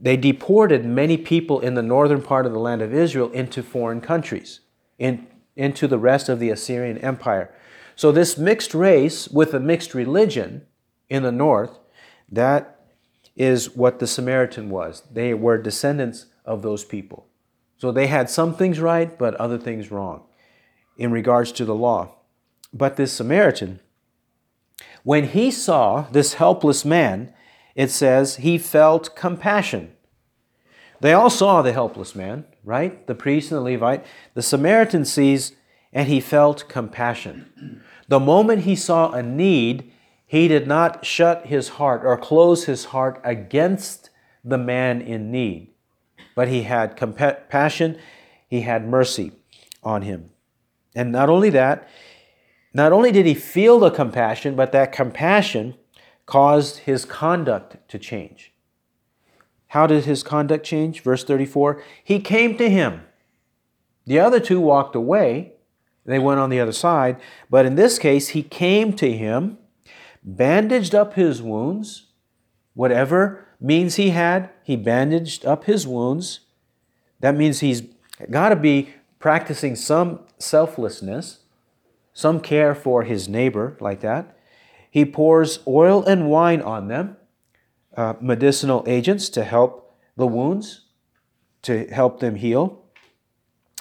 they 0.00 0.16
deported 0.16 0.84
many 0.84 1.16
people 1.16 1.60
in 1.60 1.74
the 1.74 1.82
northern 1.82 2.20
part 2.20 2.44
of 2.44 2.52
the 2.52 2.58
land 2.58 2.82
of 2.82 2.92
Israel 2.92 3.30
into 3.30 3.62
foreign 3.62 4.00
countries, 4.00 4.58
in, 4.98 5.28
into 5.54 5.86
the 5.86 5.98
rest 5.98 6.28
of 6.28 6.40
the 6.40 6.50
Assyrian 6.50 6.98
Empire. 6.98 7.54
So 7.96 8.12
this 8.12 8.38
mixed 8.38 8.74
race 8.74 9.28
with 9.28 9.54
a 9.54 9.60
mixed 9.60 9.94
religion 9.94 10.66
in 11.08 11.22
the 11.22 11.32
north, 11.32 11.78
that 12.30 12.80
is 13.36 13.74
what 13.76 13.98
the 13.98 14.06
Samaritan 14.06 14.70
was. 14.70 15.02
They 15.10 15.34
were 15.34 15.58
descendants 15.58 16.26
of 16.44 16.62
those 16.62 16.84
people. 16.84 17.26
So 17.78 17.90
they 17.90 18.06
had 18.06 18.30
some 18.30 18.54
things 18.54 18.80
right, 18.80 19.18
but 19.18 19.34
other 19.34 19.58
things 19.58 19.90
wrong 19.90 20.24
in 20.96 21.10
regards 21.10 21.52
to 21.52 21.64
the 21.64 21.74
law. 21.74 22.14
But 22.72 22.96
this 22.96 23.12
Samaritan, 23.12 23.80
when 25.02 25.28
he 25.28 25.50
saw 25.50 26.02
this 26.12 26.34
helpless 26.34 26.84
man, 26.84 27.32
it 27.74 27.90
says 27.90 28.36
he 28.36 28.58
felt 28.58 29.16
compassion. 29.16 29.92
They 31.00 31.12
all 31.12 31.30
saw 31.30 31.62
the 31.62 31.72
helpless 31.72 32.14
man, 32.14 32.44
right? 32.62 33.06
The 33.06 33.14
priest 33.14 33.50
and 33.50 33.58
the 33.58 33.72
Levite. 33.72 34.04
The 34.34 34.42
Samaritan 34.42 35.04
sees 35.04 35.56
and 35.92 36.08
he 36.08 36.20
felt 36.20 36.68
compassion. 36.68 37.82
The 38.08 38.20
moment 38.20 38.62
he 38.62 38.76
saw 38.76 39.12
a 39.12 39.22
need, 39.22 39.92
he 40.26 40.48
did 40.48 40.66
not 40.66 41.04
shut 41.04 41.46
his 41.46 41.70
heart 41.70 42.02
or 42.04 42.16
close 42.16 42.64
his 42.64 42.86
heart 42.86 43.20
against 43.24 44.10
the 44.44 44.58
man 44.58 45.00
in 45.00 45.30
need, 45.30 45.70
but 46.34 46.48
he 46.48 46.62
had 46.62 46.96
compassion, 46.96 47.98
he 48.48 48.62
had 48.62 48.88
mercy 48.88 49.32
on 49.82 50.02
him. 50.02 50.30
And 50.94 51.12
not 51.12 51.28
only 51.28 51.50
that, 51.50 51.88
not 52.74 52.92
only 52.92 53.12
did 53.12 53.26
he 53.26 53.34
feel 53.34 53.78
the 53.78 53.90
compassion, 53.90 54.56
but 54.56 54.72
that 54.72 54.92
compassion 54.92 55.74
caused 56.26 56.78
his 56.78 57.04
conduct 57.04 57.76
to 57.88 57.98
change. 57.98 58.52
How 59.68 59.86
did 59.86 60.04
his 60.04 60.22
conduct 60.22 60.64
change? 60.64 61.02
Verse 61.02 61.24
34 61.24 61.82
He 62.02 62.20
came 62.20 62.56
to 62.58 62.68
him. 62.68 63.02
The 64.06 64.18
other 64.18 64.40
two 64.40 64.60
walked 64.60 64.96
away, 64.96 65.51
they 66.04 66.18
went 66.18 66.40
on 66.40 66.50
the 66.50 66.60
other 66.60 66.72
side, 66.72 67.20
but 67.48 67.64
in 67.64 67.76
this 67.76 67.98
case, 67.98 68.28
he 68.28 68.42
came 68.42 68.92
to 68.94 69.12
him, 69.12 69.58
bandaged 70.22 70.94
up 70.94 71.14
his 71.14 71.40
wounds, 71.40 72.08
whatever 72.74 73.46
means 73.60 73.94
he 73.94 74.10
had, 74.10 74.50
he 74.64 74.76
bandaged 74.76 75.46
up 75.46 75.64
his 75.64 75.86
wounds. 75.86 76.40
That 77.20 77.36
means 77.36 77.60
he's 77.60 77.82
got 78.30 78.48
to 78.48 78.56
be 78.56 78.94
practicing 79.20 79.76
some 79.76 80.20
selflessness, 80.38 81.38
some 82.12 82.40
care 82.40 82.74
for 82.74 83.04
his 83.04 83.28
neighbor, 83.28 83.76
like 83.80 84.00
that. 84.00 84.36
He 84.90 85.04
pours 85.04 85.60
oil 85.66 86.04
and 86.04 86.28
wine 86.28 86.60
on 86.60 86.88
them, 86.88 87.16
uh, 87.96 88.14
medicinal 88.20 88.84
agents 88.86 89.28
to 89.30 89.44
help 89.44 89.96
the 90.16 90.26
wounds, 90.26 90.86
to 91.62 91.86
help 91.86 92.20
them 92.20 92.34
heal. 92.34 92.81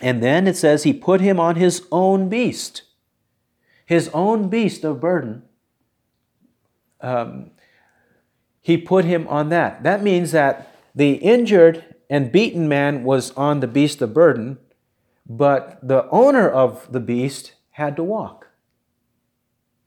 And 0.01 0.21
then 0.21 0.47
it 0.47 0.57
says 0.57 0.83
he 0.83 0.93
put 0.93 1.21
him 1.21 1.39
on 1.39 1.55
his 1.55 1.85
own 1.91 2.27
beast, 2.27 2.81
his 3.85 4.09
own 4.13 4.49
beast 4.49 4.83
of 4.83 4.99
burden. 4.99 5.43
Um, 6.99 7.51
he 8.61 8.77
put 8.77 9.05
him 9.05 9.27
on 9.27 9.49
that. 9.49 9.83
That 9.83 10.03
means 10.03 10.31
that 10.31 10.75
the 10.93 11.13
injured 11.13 11.95
and 12.09 12.31
beaten 12.31 12.67
man 12.67 13.03
was 13.03 13.31
on 13.31 13.59
the 13.59 13.67
beast 13.67 14.01
of 14.01 14.13
burden, 14.13 14.57
but 15.27 15.79
the 15.81 16.09
owner 16.09 16.49
of 16.49 16.91
the 16.91 16.99
beast 16.99 17.53
had 17.71 17.95
to 17.95 18.03
walk. 18.03 18.49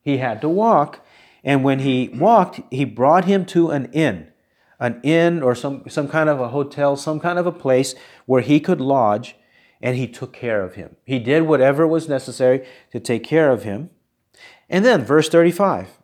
He 0.00 0.18
had 0.18 0.40
to 0.40 0.48
walk, 0.48 1.04
and 1.42 1.64
when 1.64 1.80
he 1.80 2.08
walked, 2.08 2.60
he 2.70 2.84
brought 2.84 3.26
him 3.26 3.44
to 3.46 3.70
an 3.70 3.90
inn, 3.92 4.28
an 4.78 5.00
inn 5.02 5.42
or 5.42 5.54
some, 5.54 5.84
some 5.88 6.08
kind 6.08 6.28
of 6.28 6.40
a 6.40 6.48
hotel, 6.48 6.96
some 6.96 7.20
kind 7.20 7.38
of 7.38 7.46
a 7.46 7.52
place 7.52 7.94
where 8.26 8.42
he 8.42 8.60
could 8.60 8.80
lodge, 8.80 9.36
and 9.84 9.98
he 9.98 10.08
took 10.08 10.32
care 10.32 10.62
of 10.62 10.76
him. 10.76 10.96
He 11.04 11.18
did 11.18 11.42
whatever 11.42 11.86
was 11.86 12.08
necessary 12.08 12.66
to 12.90 12.98
take 12.98 13.22
care 13.22 13.50
of 13.50 13.64
him. 13.64 13.90
And 14.70 14.82
then, 14.82 15.04
verse 15.04 15.28
35. 15.28 15.98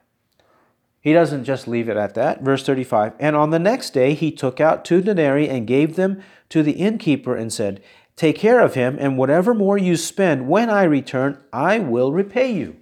He 1.00 1.14
doesn't 1.14 1.44
just 1.44 1.66
leave 1.66 1.88
it 1.88 1.96
at 1.96 2.14
that. 2.14 2.42
Verse 2.42 2.62
35 2.62 3.14
And 3.18 3.34
on 3.34 3.49
the 3.49 3.58
next 3.58 3.94
day 3.94 4.12
he 4.12 4.30
took 4.30 4.60
out 4.60 4.84
two 4.84 5.00
denarii 5.00 5.49
and 5.49 5.66
gave 5.66 5.96
them 5.96 6.22
to 6.50 6.62
the 6.62 6.72
innkeeper 6.72 7.34
and 7.34 7.50
said, 7.50 7.82
Take 8.16 8.37
care 8.37 8.60
of 8.60 8.75
him, 8.75 8.99
and 9.00 9.16
whatever 9.16 9.54
more 9.54 9.78
you 9.78 9.96
spend, 9.96 10.46
when 10.46 10.68
I 10.68 10.82
return, 10.82 11.38
I 11.50 11.78
will 11.78 12.12
repay 12.12 12.52
you. 12.52 12.76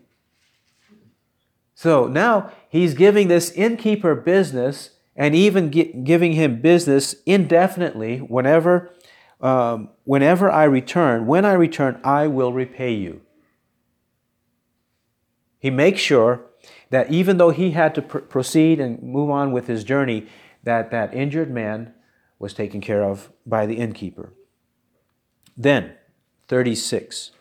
So 1.76 2.08
now 2.08 2.50
he's 2.68 2.94
giving 2.94 3.28
this 3.28 3.52
innkeeper 3.52 4.16
business 4.16 4.90
and 5.14 5.36
even 5.36 5.70
giving 5.70 6.32
him 6.32 6.60
business 6.60 7.14
indefinitely 7.24 8.18
whenever, 8.18 8.90
um, 9.40 9.90
whenever 10.04 10.50
I 10.50 10.64
return. 10.64 11.26
When 11.26 11.44
I 11.44 11.52
return, 11.52 12.00
I 12.02 12.26
will 12.26 12.52
repay 12.52 12.92
you. 12.92 13.22
He 15.58 15.70
makes 15.70 16.00
sure 16.00 16.44
that 16.90 17.10
even 17.10 17.36
though 17.36 17.50
he 17.50 17.72
had 17.72 17.94
to 17.96 18.02
pr- 18.02 18.18
proceed 18.18 18.80
and 18.80 19.02
move 19.02 19.30
on 19.30 19.52
with 19.52 19.66
his 19.66 19.84
journey, 19.84 20.26
that 20.62 20.90
that 20.90 21.14
injured 21.14 21.50
man 21.50 21.94
was 22.38 22.54
taken 22.54 22.80
care 22.80 23.02
of 23.02 23.30
by 23.44 23.66
the 23.66 23.76
innkeeper. 23.76 24.32
Then, 25.56 25.94
36. 26.46 27.32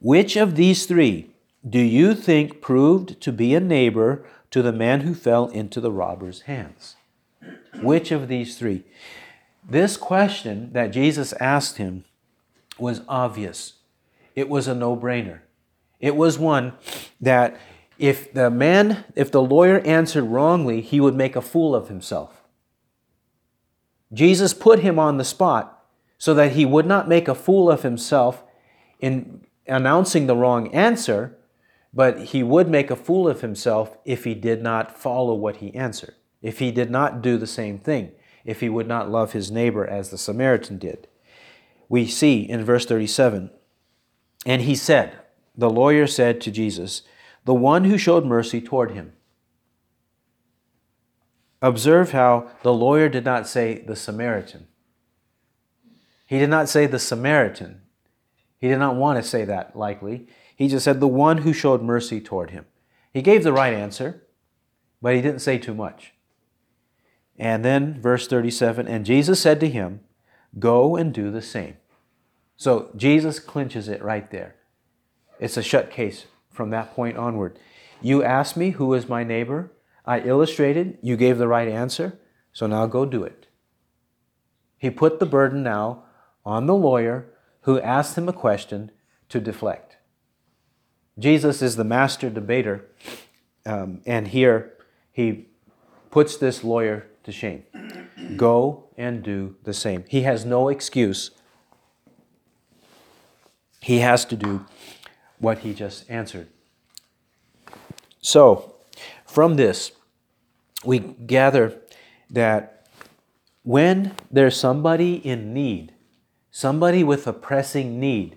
Which 0.00 0.36
of 0.36 0.54
these 0.54 0.86
three 0.86 1.30
do 1.68 1.80
you 1.80 2.14
think 2.14 2.62
proved 2.62 3.20
to 3.20 3.32
be 3.32 3.54
a 3.54 3.60
neighbor 3.60 4.24
to 4.50 4.62
the 4.62 4.72
man 4.72 5.02
who 5.02 5.14
fell 5.14 5.48
into 5.48 5.80
the 5.80 5.92
robber's 5.92 6.42
hands? 6.42 6.96
Which 7.82 8.10
of 8.10 8.28
these 8.28 8.58
three? 8.58 8.84
This 9.68 9.96
question 9.96 10.72
that 10.72 10.88
Jesus 10.88 11.32
asked 11.34 11.76
him 11.76 12.04
was 12.78 13.02
obvious. 13.08 13.74
It 14.34 14.48
was 14.48 14.66
a 14.66 14.74
no 14.74 14.96
brainer. 14.96 15.40
It 16.00 16.16
was 16.16 16.38
one 16.38 16.72
that 17.20 17.58
if 17.98 18.32
the 18.32 18.50
man, 18.50 19.04
if 19.14 19.30
the 19.30 19.42
lawyer 19.42 19.80
answered 19.80 20.24
wrongly, 20.24 20.80
he 20.80 21.00
would 21.00 21.14
make 21.14 21.36
a 21.36 21.42
fool 21.42 21.74
of 21.74 21.88
himself. 21.88 22.42
Jesus 24.12 24.54
put 24.54 24.80
him 24.80 24.98
on 24.98 25.18
the 25.18 25.24
spot 25.24 25.84
so 26.18 26.34
that 26.34 26.52
he 26.52 26.64
would 26.64 26.86
not 26.86 27.08
make 27.08 27.28
a 27.28 27.34
fool 27.34 27.70
of 27.70 27.82
himself 27.82 28.42
in 28.98 29.44
announcing 29.66 30.26
the 30.26 30.36
wrong 30.36 30.68
answer, 30.74 31.36
but 31.92 32.18
he 32.18 32.42
would 32.42 32.68
make 32.68 32.90
a 32.90 32.96
fool 32.96 33.28
of 33.28 33.40
himself 33.40 33.96
if 34.04 34.24
he 34.24 34.34
did 34.34 34.62
not 34.62 34.98
follow 34.98 35.34
what 35.34 35.56
he 35.56 35.74
answered, 35.74 36.14
if 36.42 36.58
he 36.58 36.70
did 36.70 36.90
not 36.90 37.22
do 37.22 37.36
the 37.36 37.46
same 37.46 37.78
thing, 37.78 38.12
if 38.44 38.60
he 38.60 38.68
would 38.68 38.88
not 38.88 39.10
love 39.10 39.32
his 39.32 39.50
neighbor 39.50 39.86
as 39.86 40.10
the 40.10 40.18
Samaritan 40.18 40.78
did. 40.78 41.08
We 41.88 42.06
see 42.06 42.40
in 42.40 42.64
verse 42.64 42.86
37 42.86 43.50
And 44.46 44.62
he 44.62 44.74
said, 44.74 45.20
the 45.56 45.70
lawyer 45.70 46.06
said 46.06 46.40
to 46.42 46.50
Jesus, 46.50 47.02
The 47.44 47.54
one 47.54 47.84
who 47.84 47.98
showed 47.98 48.24
mercy 48.24 48.60
toward 48.60 48.92
him. 48.92 49.12
Observe 51.60 52.12
how 52.12 52.50
the 52.62 52.72
lawyer 52.72 53.08
did 53.10 53.24
not 53.24 53.46
say 53.46 53.82
the 53.82 53.96
Samaritan. 53.96 54.66
He 56.26 56.38
did 56.38 56.48
not 56.48 56.68
say 56.68 56.86
the 56.86 56.98
Samaritan. 56.98 57.82
He 58.56 58.68
did 58.68 58.78
not 58.78 58.96
want 58.96 59.22
to 59.22 59.28
say 59.28 59.44
that, 59.44 59.76
likely. 59.76 60.28
He 60.56 60.68
just 60.68 60.84
said 60.84 61.00
the 61.00 61.08
one 61.08 61.38
who 61.38 61.52
showed 61.52 61.82
mercy 61.82 62.20
toward 62.20 62.50
him. 62.50 62.66
He 63.12 63.20
gave 63.20 63.42
the 63.42 63.52
right 63.52 63.74
answer, 63.74 64.26
but 65.02 65.14
he 65.14 65.20
didn't 65.20 65.40
say 65.40 65.58
too 65.58 65.74
much. 65.74 66.14
And 67.40 67.64
then, 67.64 67.98
verse 67.98 68.28
37 68.28 68.86
And 68.86 69.06
Jesus 69.06 69.40
said 69.40 69.60
to 69.60 69.68
him, 69.68 70.00
Go 70.58 70.94
and 70.94 71.12
do 71.12 71.30
the 71.30 71.40
same. 71.40 71.78
So 72.58 72.90
Jesus 72.94 73.40
clinches 73.40 73.88
it 73.88 74.02
right 74.02 74.30
there. 74.30 74.56
It's 75.38 75.56
a 75.56 75.62
shut 75.62 75.90
case 75.90 76.26
from 76.50 76.68
that 76.70 76.94
point 76.94 77.16
onward. 77.16 77.58
You 78.02 78.22
asked 78.22 78.58
me 78.58 78.72
who 78.72 78.92
is 78.92 79.08
my 79.08 79.24
neighbor. 79.24 79.72
I 80.04 80.20
illustrated. 80.20 80.98
You 81.00 81.16
gave 81.16 81.38
the 81.38 81.48
right 81.48 81.66
answer. 81.68 82.18
So 82.52 82.66
now 82.66 82.84
go 82.84 83.06
do 83.06 83.24
it. 83.24 83.46
He 84.76 84.90
put 84.90 85.18
the 85.18 85.26
burden 85.26 85.62
now 85.62 86.04
on 86.44 86.66
the 86.66 86.74
lawyer 86.74 87.26
who 87.62 87.80
asked 87.80 88.18
him 88.18 88.28
a 88.28 88.34
question 88.34 88.90
to 89.30 89.40
deflect. 89.40 89.96
Jesus 91.18 91.62
is 91.62 91.76
the 91.76 91.84
master 91.84 92.28
debater, 92.28 92.86
um, 93.64 94.00
and 94.04 94.28
here 94.28 94.72
he 95.12 95.46
puts 96.10 96.36
this 96.36 96.64
lawyer 96.64 97.06
to 97.24 97.32
shame. 97.32 97.64
Go 98.36 98.84
and 98.96 99.22
do 99.22 99.56
the 99.64 99.74
same. 99.74 100.04
He 100.08 100.22
has 100.22 100.44
no 100.44 100.68
excuse. 100.68 101.30
He 103.80 103.98
has 103.98 104.24
to 104.26 104.36
do 104.36 104.64
what 105.38 105.60
he 105.60 105.74
just 105.74 106.08
answered. 106.10 106.48
So, 108.20 108.74
from 109.26 109.56
this, 109.56 109.92
we 110.84 110.98
gather 110.98 111.80
that 112.30 112.86
when 113.62 114.14
there's 114.30 114.56
somebody 114.56 115.14
in 115.14 115.52
need, 115.52 115.92
somebody 116.50 117.04
with 117.04 117.26
a 117.26 117.32
pressing 117.32 117.98
need, 117.98 118.36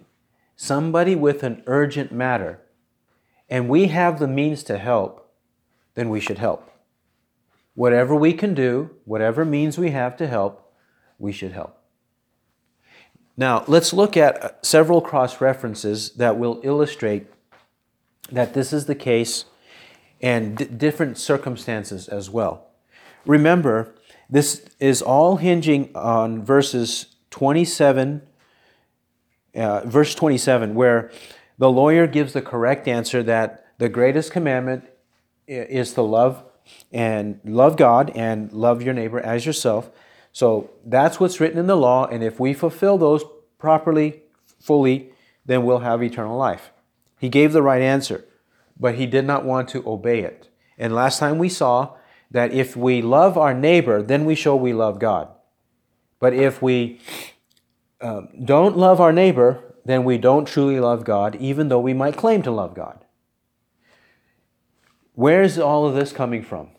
somebody 0.55 1.15
with 1.15 1.43
an 1.43 1.63
urgent 1.67 2.11
matter, 2.11 2.59
and 3.49 3.69
we 3.69 3.87
have 3.87 4.19
the 4.19 4.27
means 4.27 4.63
to 4.63 4.77
help, 4.77 5.31
then 5.95 6.09
we 6.09 6.19
should 6.19 6.37
help. 6.37 6.72
Whatever 7.75 8.15
we 8.15 8.33
can 8.33 8.53
do, 8.53 8.91
whatever 9.05 9.43
means 9.43 9.77
we 9.77 9.91
have 9.91 10.15
to 10.17 10.27
help, 10.27 10.73
we 11.17 11.31
should 11.31 11.51
help. 11.51 11.79
Now, 13.35 13.63
let's 13.67 13.93
look 13.93 14.15
at 14.15 14.43
uh, 14.43 14.49
several 14.61 15.01
cross 15.01 15.41
references 15.41 16.11
that 16.11 16.37
will 16.37 16.61
illustrate 16.63 17.25
that 18.31 18.53
this 18.53 18.71
is 18.71 18.85
the 18.85 18.95
case 18.95 19.45
and 20.21 20.55
d- 20.57 20.65
different 20.65 21.17
circumstances 21.17 22.07
as 22.07 22.29
well. 22.29 22.67
Remember, 23.25 23.95
this 24.29 24.65
is 24.79 25.01
all 25.01 25.37
hinging 25.37 25.89
on 25.95 26.43
verses 26.43 27.15
27, 27.31 28.21
uh, 29.55 29.81
verse 29.85 30.13
27, 30.13 30.75
where 30.75 31.11
the 31.57 31.71
lawyer 31.71 32.05
gives 32.05 32.33
the 32.33 32.41
correct 32.41 32.87
answer 32.87 33.23
that 33.23 33.65
the 33.79 33.89
greatest 33.89 34.31
commandment 34.31 34.85
is 35.47 35.93
to 35.93 36.01
love 36.03 36.43
and 36.91 37.39
love 37.43 37.77
God 37.77 38.11
and 38.15 38.51
love 38.51 38.81
your 38.81 38.93
neighbor 38.93 39.19
as 39.19 39.45
yourself. 39.45 39.89
So 40.31 40.71
that's 40.85 41.19
what's 41.19 41.39
written 41.39 41.59
in 41.59 41.67
the 41.67 41.77
law, 41.77 42.07
and 42.07 42.23
if 42.23 42.39
we 42.39 42.53
fulfill 42.53 42.97
those 42.97 43.23
properly, 43.59 44.23
fully, 44.59 45.11
then 45.45 45.63
we'll 45.63 45.79
have 45.79 46.01
eternal 46.01 46.37
life. 46.37 46.71
He 47.19 47.29
gave 47.29 47.53
the 47.53 47.61
right 47.61 47.81
answer, 47.81 48.25
but 48.79 48.95
he 48.95 49.05
did 49.05 49.25
not 49.25 49.45
want 49.45 49.69
to 49.69 49.87
obey 49.87 50.21
it. 50.21 50.49
And 50.77 50.95
last 50.95 51.19
time 51.19 51.37
we 51.37 51.49
saw 51.49 51.95
that 52.31 52.51
if 52.51 52.75
we 52.75 53.01
love 53.01 53.37
our 53.37 53.53
neighbor, 53.53 54.01
then 54.01 54.25
we 54.25 54.35
show 54.35 54.55
we 54.55 54.73
love 54.73 54.99
God. 54.99 55.29
But 56.19 56.33
if 56.33 56.61
we 56.61 56.99
uh, 58.01 58.23
don't 58.43 58.75
love 58.75 58.99
our 58.99 59.13
neighbor, 59.13 59.63
then 59.85 60.03
we 60.03 60.17
don't 60.17 60.47
truly 60.47 60.79
love 60.79 61.03
God, 61.03 61.35
even 61.35 61.67
though 61.67 61.79
we 61.79 61.93
might 61.93 62.17
claim 62.17 62.41
to 62.43 62.51
love 62.51 62.73
God. 62.73 63.02
Where 65.15 65.43
is 65.43 65.59
all 65.59 65.85
of 65.85 65.95
this 65.95 66.11
coming 66.11 66.43
from? 66.43 66.69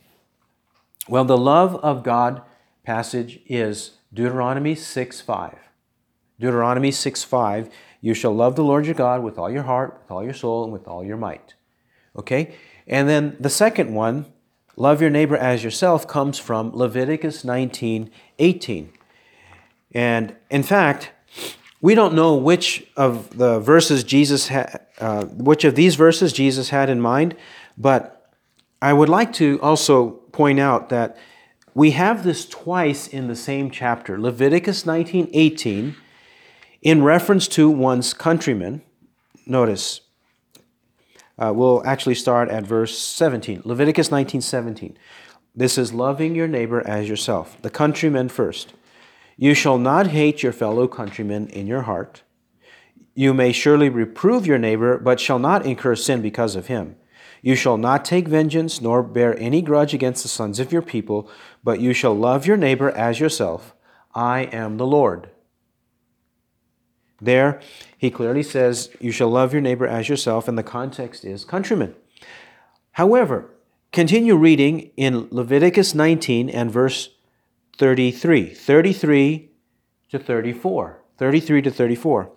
Well, 1.09 1.25
the 1.25 1.39
love 1.39 1.77
of 1.77 2.03
God 2.03 2.43
passage 2.85 3.41
is 3.47 3.93
Deuteronomy 4.13 4.75
6 4.75 5.21
5. 5.21 5.59
Deuteronomy 6.41 6.91
6 6.91 7.25
5. 7.25 7.69
You 8.01 8.15
shall 8.15 8.35
love 8.35 8.57
the 8.57 8.65
Lord 8.65 8.87
your 8.87 8.95
God 8.95 9.23
with 9.23 9.39
all 9.39 9.51
your 9.51 9.63
heart, 9.63 10.01
with 10.03 10.11
all 10.11 10.25
your 10.25 10.35
soul, 10.35 10.65
and 10.65 10.73
with 10.73 10.89
all 10.89 11.05
your 11.05 11.17
might. 11.17 11.55
Okay? 12.17 12.55
And 12.87 13.09
then 13.09 13.37
the 13.39 13.51
second 13.51 13.95
one, 13.95 14.27
love 14.77 15.01
your 15.01 15.11
neighbor 15.11 15.37
as 15.37 15.63
yourself, 15.63 16.07
comes 16.07 16.39
from 16.39 16.75
Leviticus 16.75 17.45
19 17.45 18.11
18. 18.39 18.93
And 19.95 20.35
in 20.51 20.65
fact, 20.65 21.13
we 21.81 21.95
don't 21.95 22.15
know 22.15 22.35
which 22.35 22.87
of 22.97 23.37
the 23.37 23.61
verses 23.61 24.03
Jesus 24.03 24.49
had, 24.49 24.87
uh, 24.99 25.27
which 25.27 25.65
of 25.65 25.77
these 25.77 25.95
verses 25.95 26.33
Jesus 26.33 26.71
had 26.71 26.91
in 26.91 27.01
mind, 27.01 27.37
but 27.79 28.24
I 28.85 28.93
would 28.93 29.09
like 29.09 29.33
to 29.35 29.59
also 29.63 30.11
point 30.11 30.61
out 30.61 30.91
that 30.91 31.17
we 31.73 31.93
have 31.93 32.23
this 32.23 32.45
twice 32.45 33.09
in 33.09 33.29
the 33.29 33.35
same 33.35 33.71
chapter, 33.71 34.21
Leviticus 34.21 34.85
19:18, 34.85 35.95
in 36.83 37.03
reference 37.03 37.49
to 37.49 37.71
one's 37.71 38.13
countrymen. 38.13 38.83
Notice, 39.47 40.03
uh, 41.39 41.55
we'll 41.57 41.83
actually 41.87 42.15
start 42.15 42.51
at 42.51 42.67
verse 42.67 42.99
17, 42.99 43.63
Leviticus 43.65 44.11
19:17. 44.11 44.99
This 45.57 45.79
is 45.79 45.95
loving 45.95 46.35
your 46.35 46.47
neighbor 46.47 46.87
as 46.87 47.09
yourself, 47.09 47.57
the 47.63 47.71
countrymen 47.71 48.29
first. 48.29 48.75
You 49.39 49.55
shall 49.55 49.79
not 49.79 50.09
hate 50.09 50.43
your 50.43 50.53
fellow 50.53 50.89
countrymen 50.89 51.49
in 51.49 51.67
your 51.67 51.83
heart. 51.83 52.23
You 53.15 53.33
may 53.33 53.51
surely 53.51 53.89
reprove 53.89 54.47
your 54.47 54.59
neighbor, 54.59 54.99
but 54.99 55.21
shall 55.21 55.39
not 55.39 55.65
incur 55.65 55.97
sin 55.97 56.21
because 56.21 56.55
of 56.55 56.67
him. 56.67 56.97
You 57.45 57.57
shall 57.57 57.77
not 57.77 58.07
take 58.07 58.27
vengeance, 58.27 58.81
nor 58.81 59.03
bear 59.03 59.39
any 59.39 59.61
grudge 59.61 59.93
against 59.93 60.23
the 60.23 60.31
sons 60.31 60.59
of 60.59 60.73
your 60.73 60.81
people, 60.81 61.29
but 61.63 61.79
you 61.79 61.93
shall 61.93 62.15
love 62.15 62.47
your 62.47 62.57
neighbor 62.57 62.91
as 62.93 63.21
yourself. 63.21 63.75
I 64.15 64.45
am 64.45 64.79
the 64.79 64.87
Lord. 64.87 65.29
There, 67.21 67.61
he 67.99 68.11
clearly 68.11 68.43
says, 68.43 68.89
You 68.99 69.13
shall 69.13 69.29
love 69.29 69.53
your 69.53 69.61
neighbor 69.61 69.87
as 69.87 70.09
yourself, 70.09 70.49
and 70.49 70.57
the 70.57 70.63
context 70.63 71.23
is 71.23 71.45
countrymen. 71.45 71.95
However, 72.93 73.51
continue 73.93 74.37
reading 74.37 74.91
in 74.97 75.29
Leviticus 75.31 75.95
19 75.95 76.49
and 76.49 76.71
verse 76.71 77.11
33. 77.77 78.55
33 78.55 79.51
to 80.09 80.19
34. 80.19 81.03
33 81.19 81.61
to 81.61 81.71
34. 81.71 82.33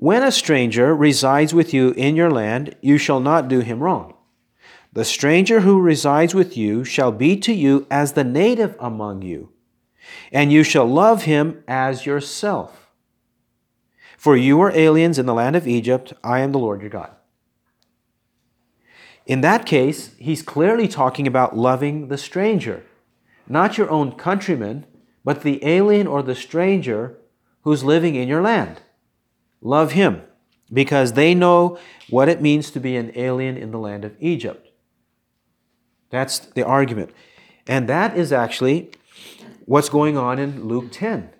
When 0.00 0.22
a 0.22 0.30
stranger 0.30 0.94
resides 0.94 1.52
with 1.52 1.74
you 1.74 1.90
in 1.90 2.14
your 2.14 2.30
land, 2.30 2.76
you 2.80 2.98
shall 2.98 3.18
not 3.18 3.48
do 3.48 3.58
him 3.58 3.80
wrong. 3.80 4.14
The 4.92 5.04
stranger 5.04 5.62
who 5.62 5.80
resides 5.80 6.36
with 6.36 6.56
you 6.56 6.84
shall 6.84 7.10
be 7.10 7.36
to 7.38 7.52
you 7.52 7.84
as 7.90 8.12
the 8.12 8.22
native 8.22 8.76
among 8.78 9.22
you, 9.22 9.50
and 10.30 10.52
you 10.52 10.62
shall 10.62 10.86
love 10.86 11.24
him 11.24 11.64
as 11.66 12.06
yourself. 12.06 12.92
For 14.16 14.36
you 14.36 14.60
are 14.60 14.70
aliens 14.70 15.18
in 15.18 15.26
the 15.26 15.34
land 15.34 15.56
of 15.56 15.66
Egypt. 15.66 16.12
I 16.22 16.40
am 16.40 16.52
the 16.52 16.60
Lord 16.60 16.80
your 16.80 16.90
God. 16.90 17.10
In 19.26 19.40
that 19.40 19.66
case, 19.66 20.14
he's 20.16 20.42
clearly 20.42 20.86
talking 20.86 21.26
about 21.26 21.56
loving 21.56 22.06
the 22.06 22.18
stranger, 22.18 22.84
not 23.48 23.76
your 23.76 23.90
own 23.90 24.12
countrymen, 24.12 24.86
but 25.24 25.42
the 25.42 25.58
alien 25.66 26.06
or 26.06 26.22
the 26.22 26.36
stranger 26.36 27.18
who's 27.62 27.82
living 27.82 28.14
in 28.14 28.28
your 28.28 28.42
land. 28.42 28.80
Love 29.60 29.92
him 29.92 30.22
because 30.72 31.12
they 31.12 31.34
know 31.34 31.78
what 32.10 32.28
it 32.28 32.42
means 32.42 32.70
to 32.70 32.80
be 32.80 32.96
an 32.96 33.12
alien 33.14 33.56
in 33.56 33.70
the 33.70 33.78
land 33.78 34.04
of 34.04 34.16
Egypt. 34.20 34.68
That's 36.10 36.38
the 36.38 36.64
argument. 36.64 37.10
And 37.66 37.88
that 37.88 38.16
is 38.16 38.32
actually 38.32 38.90
what's 39.64 39.88
going 39.88 40.16
on 40.16 40.38
in 40.38 40.64
Luke 40.66 40.90
10. 40.90 41.30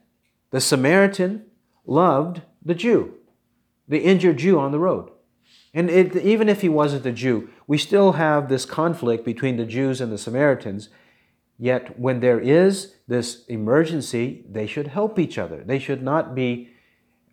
The 0.50 0.60
Samaritan 0.60 1.46
loved 1.86 2.42
the 2.64 2.74
Jew, 2.74 3.14
the 3.86 4.00
injured 4.00 4.38
Jew 4.38 4.58
on 4.58 4.72
the 4.72 4.78
road. 4.78 5.10
And 5.74 5.90
it, 5.90 6.16
even 6.16 6.48
if 6.48 6.62
he 6.62 6.68
wasn't 6.68 7.06
a 7.06 7.12
Jew, 7.12 7.50
we 7.66 7.78
still 7.78 8.12
have 8.12 8.48
this 8.48 8.64
conflict 8.64 9.24
between 9.24 9.56
the 9.56 9.66
Jews 9.66 10.00
and 10.00 10.10
the 10.10 10.18
Samaritans. 10.18 10.88
Yet, 11.58 11.98
when 11.98 12.20
there 12.20 12.40
is 12.40 12.94
this 13.06 13.44
emergency, 13.46 14.44
they 14.48 14.66
should 14.66 14.88
help 14.88 15.18
each 15.18 15.38
other. 15.38 15.62
They 15.64 15.78
should 15.78 16.02
not 16.02 16.34
be 16.34 16.70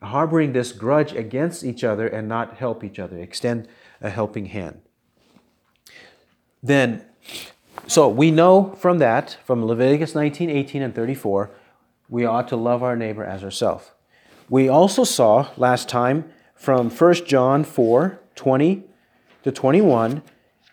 harboring 0.06 0.54
this 0.54 0.72
grudge 0.72 1.14
against 1.14 1.64
each 1.64 1.84
other 1.84 2.08
and 2.08 2.28
not 2.28 2.58
help 2.58 2.84
each 2.84 3.00
other, 3.00 3.18
extend 3.20 3.68
a 4.02 4.10
helping 4.10 4.48
hand. 4.48 4.82
Then, 6.62 7.06
so 7.88 8.08
we 8.10 8.32
know 8.32 8.76
from 8.80 9.00
that, 9.00 9.38
from 9.46 9.66
Leviticus 9.66 10.16
19, 10.16 10.50
18, 10.50 10.82
and 10.82 10.96
34, 10.96 11.52
we 12.10 12.26
ought 12.26 12.48
to 12.48 12.56
love 12.56 12.84
our 12.84 12.96
neighbor 12.96 13.24
as 13.24 13.44
ourselves. 13.44 13.92
We 14.50 14.70
also 14.70 15.04
saw 15.04 15.50
last 15.58 15.90
time 15.90 16.32
from 16.56 16.90
1 16.90 17.14
John 17.26 17.64
4, 17.64 18.20
20 18.36 18.84
to 19.44 19.52
21, 19.52 20.22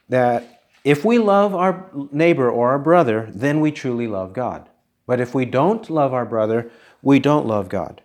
that 0.08 0.62
if 0.84 1.04
we 1.04 1.18
love 1.18 1.54
our 1.54 1.90
neighbor 2.10 2.50
or 2.50 2.70
our 2.70 2.78
brother, 2.78 3.28
then 3.32 3.60
we 3.60 3.70
truly 3.70 4.06
love 4.06 4.32
God. 4.32 4.68
But 5.06 5.20
if 5.20 5.34
we 5.34 5.44
don't 5.44 5.88
love 5.90 6.12
our 6.12 6.24
brother, 6.24 6.70
we 7.02 7.18
don't 7.18 7.46
love 7.46 7.68
God. 7.68 8.02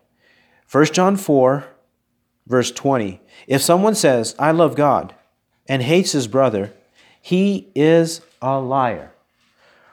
1 0.70 0.86
John 0.88 1.16
4, 1.16 1.66
verse 2.46 2.72
20. 2.72 3.22
If 3.48 3.62
someone 3.62 3.96
says, 3.96 4.36
I 4.38 4.52
love 4.52 4.76
God, 4.76 5.16
and 5.68 5.82
hates 5.82 6.12
his 6.12 6.28
brother, 6.28 6.74
he 7.22 7.70
is 7.76 8.22
a 8.42 8.60
liar. 8.60 9.14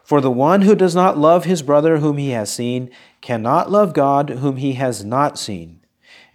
For 0.02 0.20
the 0.20 0.30
one 0.30 0.62
who 0.62 0.74
does 0.74 0.94
not 0.94 1.16
love 1.16 1.44
his 1.44 1.62
brother 1.62 1.98
whom 1.98 2.18
he 2.18 2.30
has 2.30 2.52
seen 2.52 2.90
cannot 3.20 3.70
love 3.70 3.94
God 3.94 4.30
whom 4.30 4.56
he 4.56 4.74
has 4.74 5.04
not 5.04 5.38
seen. 5.38 5.80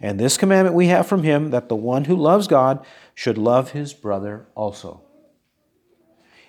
And 0.00 0.18
this 0.18 0.36
commandment 0.36 0.74
we 0.74 0.86
have 0.86 1.06
from 1.06 1.22
him 1.22 1.50
that 1.50 1.68
the 1.68 1.76
one 1.76 2.06
who 2.06 2.16
loves 2.16 2.48
God 2.48 2.84
should 3.14 3.38
love 3.38 3.72
his 3.72 3.92
brother 3.92 4.46
also. 4.54 5.02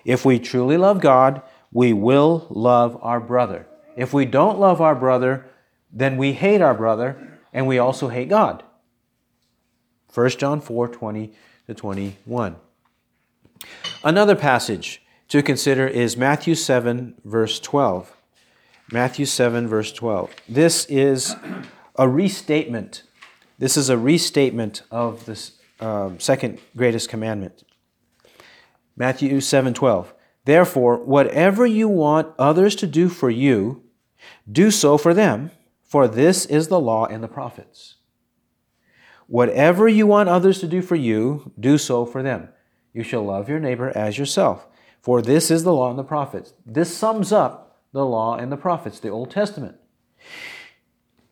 If 0.04 0.24
we 0.24 0.38
truly 0.38 0.76
love 0.76 1.00
God, 1.00 1.42
we 1.70 1.92
will 1.92 2.46
love 2.50 2.98
our 3.02 3.20
brother. 3.20 3.66
If 3.96 4.12
we 4.12 4.24
don't 4.24 4.58
love 4.58 4.80
our 4.80 4.94
brother, 4.94 5.46
then 5.92 6.16
we 6.16 6.32
hate 6.32 6.60
our 6.60 6.74
brother 6.74 7.31
and 7.52 7.66
we 7.66 7.78
also 7.78 8.08
hate 8.08 8.28
God. 8.28 8.62
1 10.14 10.30
John 10.30 10.60
4 10.60 10.88
20 10.88 11.32
to 11.66 11.74
21. 11.74 12.56
Another 14.04 14.36
passage 14.36 15.02
to 15.28 15.42
consider 15.42 15.86
is 15.86 16.16
Matthew 16.16 16.54
7, 16.54 17.14
verse 17.24 17.60
12. 17.60 18.14
Matthew 18.90 19.24
7, 19.24 19.66
verse 19.68 19.92
12. 19.92 20.30
This 20.48 20.84
is 20.86 21.34
a 21.96 22.08
restatement. 22.08 23.04
This 23.58 23.76
is 23.76 23.88
a 23.88 23.96
restatement 23.96 24.82
of 24.90 25.24
the 25.24 25.50
um, 25.80 26.20
second 26.20 26.58
greatest 26.76 27.08
commandment. 27.08 27.62
Matthew 28.96 29.40
7, 29.40 29.72
12. 29.72 30.12
Therefore, 30.44 30.96
whatever 30.98 31.64
you 31.64 31.88
want 31.88 32.34
others 32.38 32.74
to 32.76 32.86
do 32.86 33.08
for 33.08 33.30
you, 33.30 33.82
do 34.50 34.70
so 34.70 34.98
for 34.98 35.14
them 35.14 35.50
for 35.92 36.08
this 36.08 36.46
is 36.46 36.68
the 36.68 36.80
law 36.80 37.04
and 37.04 37.22
the 37.22 37.28
prophets. 37.28 37.96
Whatever 39.26 39.86
you 39.86 40.06
want 40.06 40.30
others 40.30 40.58
to 40.60 40.66
do 40.66 40.80
for 40.80 40.96
you, 40.96 41.52
do 41.60 41.76
so 41.76 42.06
for 42.06 42.22
them. 42.22 42.48
You 42.94 43.02
shall 43.02 43.22
love 43.22 43.46
your 43.46 43.60
neighbor 43.60 43.92
as 43.94 44.16
yourself. 44.16 44.66
For 45.02 45.20
this 45.20 45.50
is 45.50 45.64
the 45.64 45.72
law 45.74 45.90
and 45.90 45.98
the 45.98 46.02
prophets. 46.02 46.54
This 46.64 46.96
sums 46.96 47.30
up 47.30 47.82
the 47.92 48.06
law 48.06 48.36
and 48.36 48.50
the 48.50 48.56
prophets, 48.56 49.00
the 49.00 49.10
Old 49.10 49.30
Testament. 49.30 49.76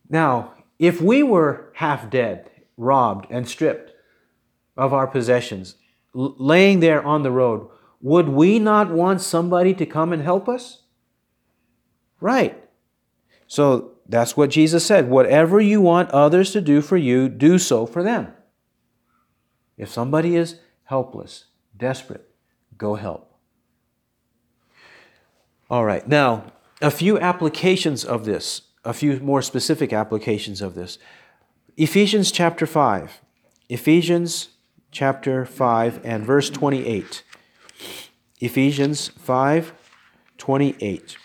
Now, 0.07 0.53
if 0.77 1.01
we 1.01 1.23
were 1.23 1.71
half 1.77 2.11
dead, 2.11 2.51
robbed, 2.77 3.25
and 3.31 3.49
stripped 3.49 3.93
of 4.77 4.93
our 4.93 5.07
possessions, 5.07 5.73
laying 6.13 6.81
there 6.81 7.03
on 7.03 7.23
the 7.23 7.31
road, 7.31 7.67
would 7.99 8.29
we 8.29 8.59
not 8.59 8.91
want 8.91 9.21
somebody 9.21 9.73
to 9.73 9.87
come 9.87 10.13
and 10.13 10.21
help 10.21 10.47
us? 10.47 10.83
Right. 12.19 12.63
So 13.47 13.95
that's 14.11 14.35
what 14.35 14.49
Jesus 14.49 14.85
said. 14.85 15.09
Whatever 15.09 15.61
you 15.61 15.81
want 15.81 16.11
others 16.11 16.51
to 16.51 16.61
do 16.61 16.81
for 16.81 16.97
you, 16.97 17.29
do 17.29 17.57
so 17.57 17.85
for 17.85 18.03
them. 18.03 18.33
If 19.77 19.89
somebody 19.89 20.35
is 20.35 20.59
helpless, 20.83 21.45
desperate, 21.75 22.29
go 22.77 22.95
help. 22.95 23.33
All 25.69 25.85
right, 25.85 26.05
now, 26.07 26.51
a 26.81 26.91
few 26.91 27.17
applications 27.19 28.03
of 28.03 28.25
this, 28.25 28.63
a 28.83 28.93
few 28.93 29.19
more 29.19 29.41
specific 29.41 29.93
applications 29.93 30.61
of 30.61 30.75
this. 30.75 30.97
Ephesians 31.77 32.31
chapter 32.31 32.65
5. 32.65 33.21
Ephesians 33.69 34.49
chapter 34.91 35.45
5 35.45 36.01
and 36.03 36.25
verse 36.25 36.49
28. 36.49 37.23
Ephesians 38.41 39.07
5 39.07 39.73
28. 40.37 41.17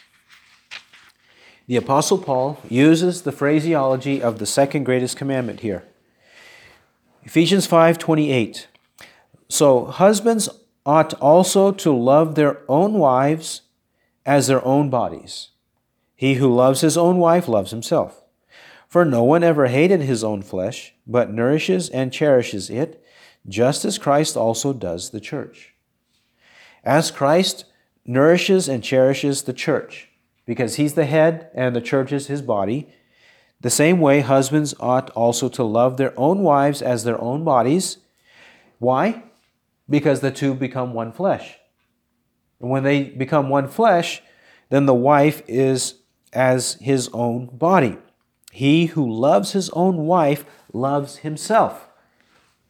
The 1.68 1.76
Apostle 1.76 2.18
Paul 2.18 2.58
uses 2.68 3.22
the 3.22 3.32
phraseology 3.32 4.22
of 4.22 4.38
the 4.38 4.46
second 4.46 4.84
greatest 4.84 5.16
commandment 5.16 5.60
here. 5.60 5.82
Ephesians 7.24 7.66
5:28. 7.66 8.68
So 9.48 9.86
husbands 9.86 10.48
ought 10.84 11.14
also 11.14 11.72
to 11.72 11.92
love 11.92 12.36
their 12.36 12.60
own 12.68 12.94
wives 12.94 13.62
as 14.24 14.46
their 14.46 14.64
own 14.64 14.90
bodies. 14.90 15.48
He 16.14 16.34
who 16.34 16.54
loves 16.54 16.82
his 16.82 16.96
own 16.96 17.18
wife 17.18 17.48
loves 17.48 17.72
himself. 17.72 18.22
For 18.86 19.04
no 19.04 19.24
one 19.24 19.42
ever 19.42 19.66
hated 19.66 20.02
his 20.02 20.22
own 20.22 20.42
flesh, 20.42 20.94
but 21.04 21.32
nourishes 21.32 21.90
and 21.90 22.12
cherishes 22.12 22.70
it, 22.70 23.02
just 23.48 23.84
as 23.84 23.98
Christ 23.98 24.36
also 24.36 24.72
does 24.72 25.10
the 25.10 25.20
church. 25.20 25.74
As 26.84 27.10
Christ 27.10 27.64
nourishes 28.04 28.68
and 28.68 28.84
cherishes 28.84 29.42
the 29.42 29.52
church, 29.52 30.10
because 30.46 30.76
he's 30.76 30.94
the 30.94 31.04
head 31.04 31.50
and 31.54 31.76
the 31.76 31.80
church 31.80 32.12
is 32.12 32.28
his 32.28 32.40
body, 32.40 32.88
the 33.60 33.70
same 33.70 34.00
way 34.00 34.20
husbands 34.20 34.74
ought 34.80 35.10
also 35.10 35.48
to 35.48 35.64
love 35.64 35.96
their 35.96 36.18
own 36.18 36.42
wives 36.42 36.80
as 36.80 37.04
their 37.04 37.20
own 37.20 37.44
bodies. 37.44 37.98
Why? 38.78 39.24
Because 39.88 40.20
the 40.20 40.30
two 40.30 40.54
become 40.54 40.94
one 40.94 41.12
flesh. 41.12 41.58
And 42.60 42.70
when 42.70 42.84
they 42.84 43.04
become 43.04 43.48
one 43.48 43.68
flesh, 43.68 44.22
then 44.70 44.86
the 44.86 44.94
wife 44.94 45.42
is 45.46 45.96
as 46.32 46.74
his 46.74 47.08
own 47.12 47.46
body. 47.46 47.98
He 48.52 48.86
who 48.86 49.10
loves 49.10 49.52
his 49.52 49.68
own 49.70 50.06
wife 50.06 50.44
loves 50.72 51.18
himself. 51.18 51.88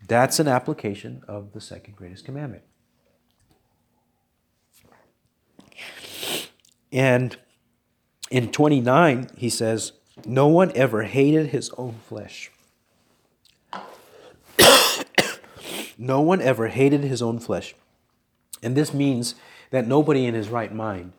That's 0.06 0.38
an 0.38 0.48
application 0.48 1.22
of 1.26 1.52
the 1.52 1.60
second 1.60 1.96
greatest 1.96 2.24
commandment. 2.24 2.62
And 6.92 7.36
in 8.30 8.50
29, 8.50 9.30
he 9.36 9.48
says, 9.48 9.92
No 10.24 10.48
one 10.48 10.72
ever 10.74 11.04
hated 11.04 11.48
his 11.48 11.70
own 11.78 11.96
flesh. 12.08 12.50
no 15.98 16.20
one 16.20 16.40
ever 16.40 16.68
hated 16.68 17.02
his 17.02 17.22
own 17.22 17.38
flesh. 17.38 17.74
And 18.62 18.76
this 18.76 18.92
means 18.92 19.34
that 19.70 19.86
nobody 19.86 20.26
in 20.26 20.34
his 20.34 20.48
right 20.48 20.72
mind, 20.74 21.12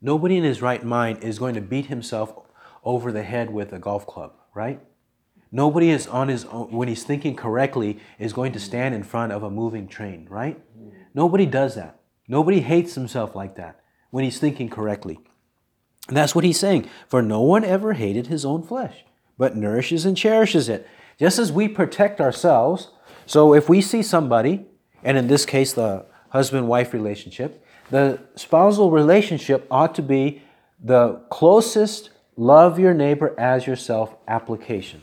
nobody 0.00 0.36
in 0.36 0.44
his 0.44 0.60
right 0.62 0.84
mind 0.84 1.22
is 1.22 1.38
going 1.38 1.54
to 1.54 1.60
beat 1.60 1.86
himself 1.86 2.34
over 2.84 3.12
the 3.12 3.22
head 3.22 3.50
with 3.50 3.72
a 3.72 3.78
golf 3.78 4.06
club, 4.06 4.32
right? 4.54 4.80
Nobody 5.52 5.90
is 5.90 6.06
on 6.06 6.28
his 6.28 6.44
own, 6.46 6.70
when 6.70 6.88
he's 6.88 7.04
thinking 7.04 7.36
correctly, 7.36 7.98
is 8.18 8.32
going 8.32 8.52
to 8.52 8.60
stand 8.60 8.94
in 8.94 9.02
front 9.02 9.32
of 9.32 9.42
a 9.42 9.50
moving 9.50 9.88
train, 9.88 10.26
right? 10.28 10.60
Nobody 11.14 11.46
does 11.46 11.76
that. 11.76 12.00
Nobody 12.28 12.60
hates 12.60 12.94
himself 12.94 13.34
like 13.34 13.56
that 13.56 13.80
when 14.10 14.24
he's 14.24 14.38
thinking 14.38 14.68
correctly. 14.68 15.18
And 16.08 16.16
that's 16.16 16.34
what 16.34 16.44
he's 16.44 16.58
saying. 16.58 16.88
For 17.08 17.22
no 17.22 17.40
one 17.40 17.64
ever 17.64 17.94
hated 17.94 18.28
his 18.28 18.44
own 18.44 18.62
flesh, 18.62 19.04
but 19.36 19.56
nourishes 19.56 20.04
and 20.04 20.16
cherishes 20.16 20.68
it. 20.68 20.88
Just 21.18 21.38
as 21.38 21.50
we 21.50 21.68
protect 21.68 22.20
ourselves, 22.20 22.90
so 23.26 23.54
if 23.54 23.68
we 23.68 23.80
see 23.80 24.02
somebody, 24.02 24.66
and 25.02 25.16
in 25.18 25.26
this 25.26 25.44
case, 25.46 25.72
the 25.72 26.06
husband 26.30 26.68
wife 26.68 26.92
relationship, 26.92 27.64
the 27.90 28.20
spousal 28.34 28.90
relationship 28.90 29.66
ought 29.70 29.94
to 29.94 30.02
be 30.02 30.42
the 30.82 31.14
closest 31.30 32.10
love 32.36 32.78
your 32.78 32.94
neighbor 32.94 33.34
as 33.38 33.66
yourself 33.66 34.14
application. 34.28 35.02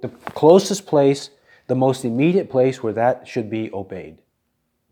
The 0.00 0.08
closest 0.08 0.86
place, 0.86 1.30
the 1.66 1.74
most 1.74 2.04
immediate 2.04 2.50
place 2.50 2.82
where 2.82 2.92
that 2.92 3.26
should 3.26 3.50
be 3.50 3.72
obeyed 3.72 4.18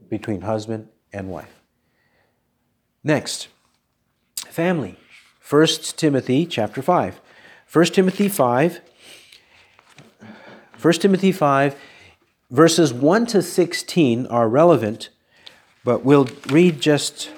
between 0.08 0.40
husband 0.42 0.88
and 1.12 1.30
wife. 1.30 1.60
Next, 3.02 3.48
family. 4.48 4.96
1 5.50 5.66
Timothy 5.96 6.46
chapter 6.46 6.80
5. 6.80 7.20
1 7.72 7.84
Timothy 7.86 8.28
5 8.28 8.80
1 10.80 10.92
Timothy 10.94 11.32
5 11.32 11.76
verses 12.50 12.92
1 12.94 13.26
to 13.26 13.42
16 13.42 14.26
are 14.26 14.48
relevant, 14.48 15.10
but 15.84 16.04
we'll 16.04 16.28
read 16.48 16.80
just 16.80 17.30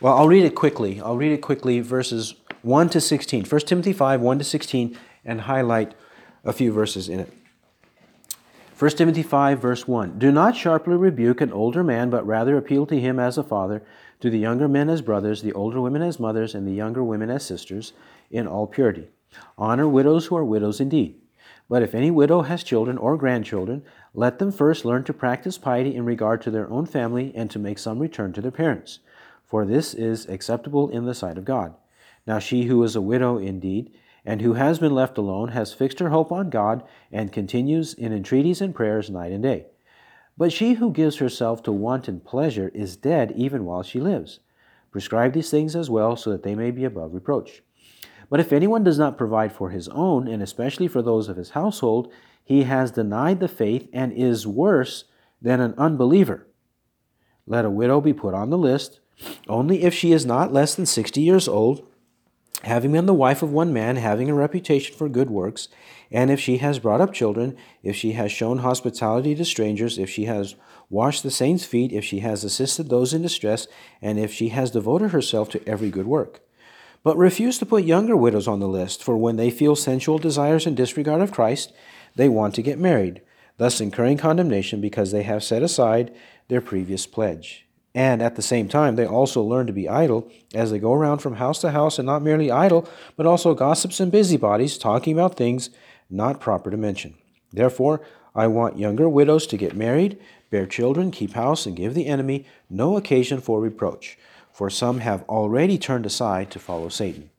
well, 0.00 0.16
I'll 0.16 0.28
read 0.28 0.44
it 0.44 0.54
quickly. 0.54 0.98
I'll 1.02 1.18
read 1.18 1.32
it 1.32 1.42
quickly 1.42 1.80
verses 1.80 2.34
1 2.62 2.88
to 2.88 3.02
16. 3.02 3.44
1 3.44 3.60
Timothy 3.60 3.92
5 3.92 4.20
1 4.22 4.38
to 4.38 4.44
16 4.44 4.98
and 5.26 5.42
highlight 5.42 5.92
a 6.42 6.54
few 6.54 6.72
verses 6.72 7.10
in 7.10 7.20
it. 7.20 7.32
1 8.78 8.90
Timothy 8.92 9.22
5, 9.22 9.60
verse 9.60 9.86
1 9.86 10.18
Do 10.18 10.32
not 10.32 10.56
sharply 10.56 10.96
rebuke 10.96 11.42
an 11.42 11.52
older 11.52 11.84
man, 11.84 12.08
but 12.08 12.26
rather 12.26 12.56
appeal 12.56 12.86
to 12.86 12.98
him 12.98 13.20
as 13.20 13.36
a 13.36 13.42
father, 13.42 13.82
to 14.20 14.30
the 14.30 14.38
younger 14.38 14.68
men 14.68 14.88
as 14.88 15.02
brothers, 15.02 15.42
the 15.42 15.52
older 15.52 15.80
women 15.80 16.02
as 16.02 16.20
mothers, 16.20 16.54
and 16.54 16.66
the 16.66 16.72
younger 16.72 17.02
women 17.02 17.30
as 17.30 17.44
sisters, 17.44 17.92
in 18.30 18.46
all 18.46 18.66
purity. 18.66 19.08
Honor 19.56 19.88
widows 19.88 20.26
who 20.26 20.36
are 20.36 20.44
widows 20.44 20.80
indeed. 20.80 21.20
But 21.68 21.82
if 21.82 21.94
any 21.94 22.10
widow 22.10 22.42
has 22.42 22.64
children 22.64 22.98
or 22.98 23.16
grandchildren, 23.16 23.84
let 24.12 24.38
them 24.40 24.50
first 24.50 24.84
learn 24.84 25.04
to 25.04 25.12
practice 25.12 25.56
piety 25.56 25.94
in 25.94 26.04
regard 26.04 26.42
to 26.42 26.50
their 26.50 26.68
own 26.68 26.84
family 26.84 27.32
and 27.34 27.48
to 27.50 27.60
make 27.60 27.78
some 27.78 28.00
return 28.00 28.32
to 28.32 28.40
their 28.40 28.50
parents, 28.50 28.98
for 29.44 29.64
this 29.64 29.94
is 29.94 30.28
acceptable 30.28 30.88
in 30.90 31.04
the 31.04 31.14
sight 31.14 31.38
of 31.38 31.44
God. 31.44 31.74
Now 32.26 32.40
she 32.40 32.64
who 32.64 32.82
is 32.82 32.96
a 32.96 33.00
widow 33.00 33.38
indeed, 33.38 33.92
and 34.24 34.42
who 34.42 34.54
has 34.54 34.78
been 34.78 34.94
left 34.94 35.16
alone 35.16 35.48
has 35.50 35.72
fixed 35.72 36.00
her 36.00 36.10
hope 36.10 36.30
on 36.32 36.50
God 36.50 36.82
and 37.10 37.32
continues 37.32 37.94
in 37.94 38.12
entreaties 38.12 38.60
and 38.60 38.74
prayers 38.74 39.08
night 39.08 39.32
and 39.32 39.42
day. 39.42 39.66
But 40.40 40.54
she 40.54 40.72
who 40.72 40.90
gives 40.90 41.18
herself 41.18 41.62
to 41.64 41.70
wanton 41.70 42.18
pleasure 42.18 42.70
is 42.72 42.96
dead 42.96 43.34
even 43.36 43.66
while 43.66 43.82
she 43.82 44.00
lives. 44.00 44.40
Prescribe 44.90 45.34
these 45.34 45.50
things 45.50 45.76
as 45.76 45.90
well 45.90 46.16
so 46.16 46.30
that 46.30 46.44
they 46.44 46.54
may 46.54 46.70
be 46.70 46.84
above 46.84 47.12
reproach. 47.12 47.62
But 48.30 48.40
if 48.40 48.50
anyone 48.50 48.82
does 48.82 48.98
not 48.98 49.18
provide 49.18 49.52
for 49.52 49.68
his 49.68 49.86
own, 49.88 50.26
and 50.26 50.42
especially 50.42 50.88
for 50.88 51.02
those 51.02 51.28
of 51.28 51.36
his 51.36 51.50
household, 51.50 52.10
he 52.42 52.62
has 52.62 52.90
denied 52.90 53.38
the 53.38 53.48
faith 53.48 53.90
and 53.92 54.14
is 54.14 54.46
worse 54.46 55.04
than 55.42 55.60
an 55.60 55.74
unbeliever. 55.76 56.46
Let 57.46 57.66
a 57.66 57.70
widow 57.70 58.00
be 58.00 58.14
put 58.14 58.32
on 58.32 58.48
the 58.48 58.56
list, 58.56 59.00
only 59.46 59.82
if 59.82 59.92
she 59.92 60.12
is 60.12 60.24
not 60.24 60.54
less 60.54 60.74
than 60.74 60.86
sixty 60.86 61.20
years 61.20 61.48
old 61.48 61.86
having 62.62 62.92
been 62.92 63.06
the 63.06 63.14
wife 63.14 63.42
of 63.42 63.52
one 63.52 63.72
man, 63.72 63.96
having 63.96 64.28
a 64.28 64.34
reputation 64.34 64.96
for 64.96 65.08
good 65.08 65.30
works, 65.30 65.68
and 66.10 66.30
if 66.30 66.40
she 66.40 66.58
has 66.58 66.78
brought 66.78 67.00
up 67.00 67.12
children, 67.12 67.56
if 67.82 67.96
she 67.96 68.12
has 68.12 68.32
shown 68.32 68.58
hospitality 68.58 69.34
to 69.34 69.44
strangers, 69.44 69.98
if 69.98 70.10
she 70.10 70.24
has 70.24 70.56
washed 70.88 71.22
the 71.22 71.30
saints' 71.30 71.64
feet, 71.64 71.92
if 71.92 72.04
she 72.04 72.20
has 72.20 72.44
assisted 72.44 72.88
those 72.88 73.14
in 73.14 73.22
distress, 73.22 73.66
and 74.02 74.18
if 74.18 74.32
she 74.32 74.48
has 74.48 74.70
devoted 74.70 75.12
herself 75.12 75.48
to 75.50 75.68
every 75.68 75.90
good 75.90 76.06
work. 76.06 76.40
But 77.02 77.16
refuse 77.16 77.58
to 77.58 77.66
put 77.66 77.84
younger 77.84 78.16
widows 78.16 78.46
on 78.46 78.60
the 78.60 78.68
list, 78.68 79.02
for 79.02 79.16
when 79.16 79.36
they 79.36 79.50
feel 79.50 79.76
sensual 79.76 80.18
desires 80.18 80.66
in 80.66 80.74
disregard 80.74 81.22
of 81.22 81.32
Christ, 81.32 81.72
they 82.16 82.28
want 82.28 82.54
to 82.56 82.62
get 82.62 82.78
married, 82.78 83.22
thus 83.56 83.80
incurring 83.80 84.18
condemnation 84.18 84.80
because 84.80 85.12
they 85.12 85.22
have 85.22 85.44
set 85.44 85.62
aside 85.62 86.14
their 86.48 86.60
previous 86.60 87.06
pledge. 87.06 87.66
And 87.94 88.22
at 88.22 88.36
the 88.36 88.42
same 88.42 88.68
time, 88.68 88.94
they 88.94 89.06
also 89.06 89.42
learn 89.42 89.66
to 89.66 89.72
be 89.72 89.88
idle 89.88 90.30
as 90.54 90.70
they 90.70 90.78
go 90.78 90.92
around 90.92 91.18
from 91.18 91.36
house 91.36 91.60
to 91.60 91.72
house, 91.72 91.98
and 91.98 92.06
not 92.06 92.22
merely 92.22 92.50
idle, 92.50 92.88
but 93.16 93.26
also 93.26 93.54
gossips 93.54 93.98
and 93.98 94.12
busybodies, 94.12 94.78
talking 94.78 95.12
about 95.12 95.36
things 95.36 95.70
not 96.08 96.40
proper 96.40 96.70
to 96.70 96.76
mention. 96.76 97.14
Therefore, 97.52 98.00
I 98.34 98.46
want 98.46 98.78
younger 98.78 99.08
widows 99.08 99.46
to 99.48 99.56
get 99.56 99.76
married, 99.76 100.18
bear 100.50 100.66
children, 100.66 101.10
keep 101.10 101.32
house, 101.32 101.66
and 101.66 101.76
give 101.76 101.94
the 101.94 102.06
enemy 102.06 102.46
no 102.68 102.96
occasion 102.96 103.40
for 103.40 103.60
reproach, 103.60 104.16
for 104.52 104.70
some 104.70 105.00
have 105.00 105.24
already 105.24 105.76
turned 105.76 106.06
aside 106.06 106.50
to 106.52 106.60
follow 106.60 106.88
Satan. 106.88 107.30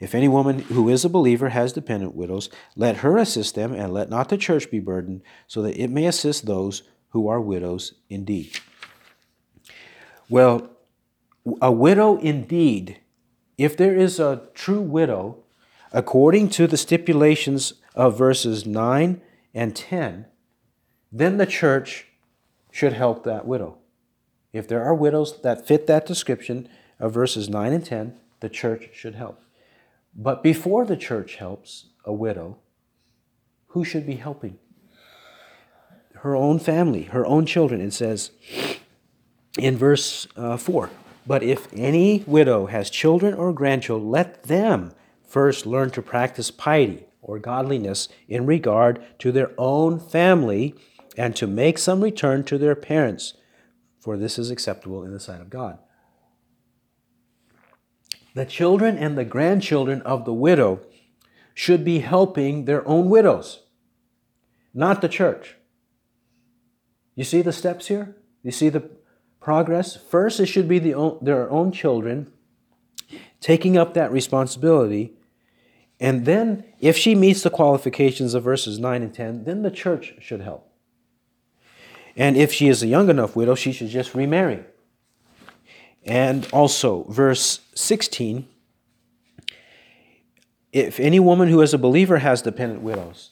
If 0.00 0.14
any 0.14 0.28
woman 0.28 0.60
who 0.60 0.88
is 0.88 1.04
a 1.04 1.08
believer 1.08 1.50
has 1.50 1.72
dependent 1.72 2.14
widows, 2.14 2.50
let 2.76 2.98
her 2.98 3.16
assist 3.16 3.54
them, 3.54 3.72
and 3.72 3.94
let 3.94 4.10
not 4.10 4.28
the 4.28 4.36
church 4.36 4.70
be 4.70 4.80
burdened, 4.80 5.22
so 5.46 5.62
that 5.62 5.80
it 5.80 5.88
may 5.88 6.04
assist 6.04 6.44
those 6.44 6.82
who 7.10 7.28
are 7.28 7.40
widows 7.40 7.94
indeed. 8.10 8.58
Well, 10.28 10.70
a 11.62 11.72
widow 11.72 12.18
indeed, 12.18 13.00
if 13.56 13.76
there 13.76 13.96
is 13.96 14.20
a 14.20 14.42
true 14.54 14.80
widow, 14.80 15.38
according 15.92 16.50
to 16.50 16.66
the 16.66 16.76
stipulations 16.76 17.74
of 17.94 18.18
verses 18.18 18.66
9 18.66 19.20
and 19.54 19.74
10, 19.74 20.26
then 21.10 21.38
the 21.38 21.46
church 21.46 22.06
should 22.70 22.92
help 22.92 23.24
that 23.24 23.46
widow. 23.46 23.78
If 24.52 24.68
there 24.68 24.84
are 24.84 24.94
widows 24.94 25.40
that 25.42 25.66
fit 25.66 25.86
that 25.86 26.06
description 26.06 26.68
of 27.00 27.14
verses 27.14 27.48
9 27.48 27.72
and 27.72 27.84
10, 27.84 28.18
the 28.40 28.48
church 28.48 28.90
should 28.92 29.14
help. 29.14 29.42
But 30.14 30.42
before 30.42 30.84
the 30.84 30.96
church 30.96 31.36
helps 31.36 31.86
a 32.04 32.12
widow, 32.12 32.58
who 33.68 33.84
should 33.84 34.06
be 34.06 34.16
helping? 34.16 34.58
Her 36.14 36.34
own 36.34 36.58
family, 36.58 37.04
her 37.04 37.24
own 37.24 37.46
children. 37.46 37.80
It 37.80 37.92
says, 37.92 38.32
in 39.56 39.76
verse 39.76 40.26
uh, 40.36 40.56
4. 40.56 40.90
But 41.26 41.42
if 41.42 41.68
any 41.72 42.24
widow 42.26 42.66
has 42.66 42.90
children 42.90 43.34
or 43.34 43.52
grandchildren, 43.52 44.10
let 44.10 44.44
them 44.44 44.92
first 45.26 45.66
learn 45.66 45.90
to 45.90 46.02
practice 46.02 46.50
piety 46.50 47.06
or 47.20 47.38
godliness 47.38 48.08
in 48.28 48.46
regard 48.46 49.02
to 49.18 49.30
their 49.30 49.52
own 49.58 50.00
family 50.00 50.74
and 51.16 51.36
to 51.36 51.46
make 51.46 51.78
some 51.78 52.02
return 52.02 52.44
to 52.44 52.56
their 52.56 52.74
parents, 52.74 53.34
for 54.00 54.16
this 54.16 54.38
is 54.38 54.50
acceptable 54.50 55.04
in 55.04 55.12
the 55.12 55.20
sight 55.20 55.40
of 55.40 55.50
God. 55.50 55.78
the 58.34 58.46
children 58.46 58.96
and 58.96 59.18
the 59.18 59.24
grandchildren 59.24 60.00
of 60.02 60.24
the 60.24 60.32
widow 60.32 60.80
should 61.54 61.84
be 61.84 61.98
helping 61.98 62.66
their 62.66 62.86
own 62.86 63.10
widows, 63.10 63.64
not 64.72 65.00
the 65.00 65.08
church. 65.08 65.56
You 67.16 67.24
see 67.24 67.42
the 67.42 67.52
steps 67.52 67.88
here? 67.88 68.16
You 68.44 68.52
see 68.52 68.68
the 68.68 68.90
progress? 69.48 69.96
First, 69.96 70.40
it 70.40 70.44
should 70.44 70.68
be 70.68 70.78
the 70.78 70.92
own, 70.92 71.16
their 71.22 71.50
own 71.50 71.72
children 71.72 72.30
taking 73.40 73.78
up 73.78 73.94
that 73.94 74.12
responsibility. 74.12 75.14
And 75.98 76.26
then, 76.26 76.64
if 76.80 76.98
she 76.98 77.14
meets 77.14 77.42
the 77.42 77.48
qualifications 77.48 78.34
of 78.34 78.44
verses 78.44 78.78
9 78.78 79.02
and 79.02 79.14
10, 79.14 79.44
then 79.44 79.62
the 79.62 79.70
church 79.70 80.12
should 80.20 80.42
help. 80.42 80.70
And 82.14 82.36
if 82.36 82.52
she 82.52 82.68
is 82.68 82.82
a 82.82 82.86
young 82.86 83.08
enough 83.08 83.34
widow, 83.34 83.54
she 83.54 83.72
should 83.72 83.88
just 83.88 84.14
remarry. 84.14 84.64
And 86.04 86.46
also, 86.52 87.04
verse 87.04 87.60
16 87.74 88.46
if 90.74 91.00
any 91.00 91.18
woman 91.18 91.48
who 91.48 91.62
is 91.62 91.72
a 91.72 91.78
believer 91.78 92.18
has 92.18 92.42
dependent 92.42 92.82
widows. 92.82 93.30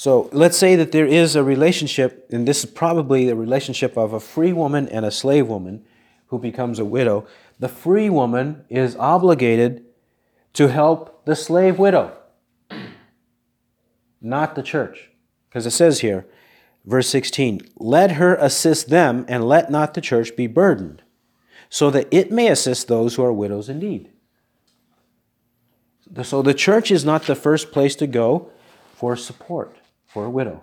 So 0.00 0.30
let's 0.32 0.56
say 0.56 0.76
that 0.76 0.92
there 0.92 1.04
is 1.04 1.36
a 1.36 1.44
relationship, 1.44 2.26
and 2.30 2.48
this 2.48 2.64
is 2.64 2.70
probably 2.70 3.26
the 3.26 3.36
relationship 3.36 3.98
of 3.98 4.14
a 4.14 4.18
free 4.18 4.50
woman 4.50 4.88
and 4.88 5.04
a 5.04 5.10
slave 5.10 5.46
woman 5.46 5.84
who 6.28 6.38
becomes 6.38 6.78
a 6.78 6.86
widow. 6.86 7.26
The 7.58 7.68
free 7.68 8.08
woman 8.08 8.64
is 8.70 8.96
obligated 8.96 9.84
to 10.54 10.68
help 10.68 11.26
the 11.26 11.36
slave 11.36 11.78
widow, 11.78 12.16
not 14.22 14.54
the 14.54 14.62
church. 14.62 15.10
Because 15.50 15.66
it 15.66 15.72
says 15.72 16.00
here, 16.00 16.24
verse 16.86 17.10
16, 17.10 17.60
let 17.76 18.12
her 18.12 18.36
assist 18.36 18.88
them, 18.88 19.26
and 19.28 19.46
let 19.46 19.70
not 19.70 19.92
the 19.92 20.00
church 20.00 20.34
be 20.34 20.46
burdened, 20.46 21.02
so 21.68 21.90
that 21.90 22.08
it 22.10 22.32
may 22.32 22.48
assist 22.48 22.88
those 22.88 23.16
who 23.16 23.22
are 23.22 23.34
widows 23.34 23.68
indeed. 23.68 24.08
So 26.22 26.40
the 26.40 26.54
church 26.54 26.90
is 26.90 27.04
not 27.04 27.26
the 27.26 27.36
first 27.36 27.70
place 27.70 27.94
to 27.96 28.06
go 28.06 28.50
for 28.94 29.14
support 29.14 29.76
for 30.10 30.24
a 30.24 30.30
widow. 30.30 30.62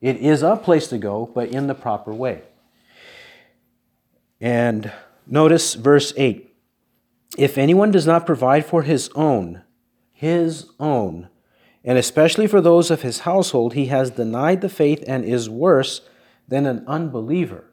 It 0.00 0.16
is 0.16 0.42
a 0.42 0.56
place 0.56 0.88
to 0.88 0.98
go, 0.98 1.30
but 1.34 1.50
in 1.50 1.66
the 1.66 1.74
proper 1.74 2.12
way. 2.12 2.42
And 4.40 4.90
notice 5.26 5.74
verse 5.74 6.12
8 6.16 6.50
If 7.36 7.58
anyone 7.58 7.90
does 7.90 8.06
not 8.06 8.26
provide 8.26 8.64
for 8.64 8.82
his 8.82 9.10
own, 9.14 9.62
his 10.12 10.70
own, 10.80 11.28
and 11.84 11.98
especially 11.98 12.46
for 12.46 12.60
those 12.60 12.90
of 12.90 13.02
his 13.02 13.20
household, 13.20 13.74
he 13.74 13.86
has 13.86 14.10
denied 14.10 14.60
the 14.62 14.68
faith 14.68 15.04
and 15.06 15.24
is 15.24 15.50
worse 15.50 16.00
than 16.46 16.66
an 16.66 16.84
unbeliever. 16.86 17.64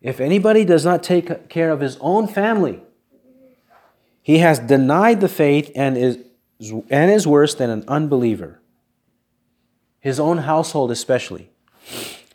If 0.00 0.20
anybody 0.20 0.64
does 0.64 0.84
not 0.84 1.02
take 1.02 1.48
care 1.48 1.70
of 1.70 1.80
his 1.80 1.98
own 2.00 2.28
family, 2.28 2.82
he 4.22 4.38
has 4.38 4.58
denied 4.58 5.20
the 5.20 5.28
faith 5.28 5.70
and 5.74 5.98
is, 5.98 6.18
and 6.88 7.10
is 7.10 7.26
worse 7.26 7.54
than 7.54 7.70
an 7.70 7.84
unbeliever. 7.88 8.60
His 10.08 10.18
own 10.18 10.38
household, 10.38 10.90
especially. 10.90 11.50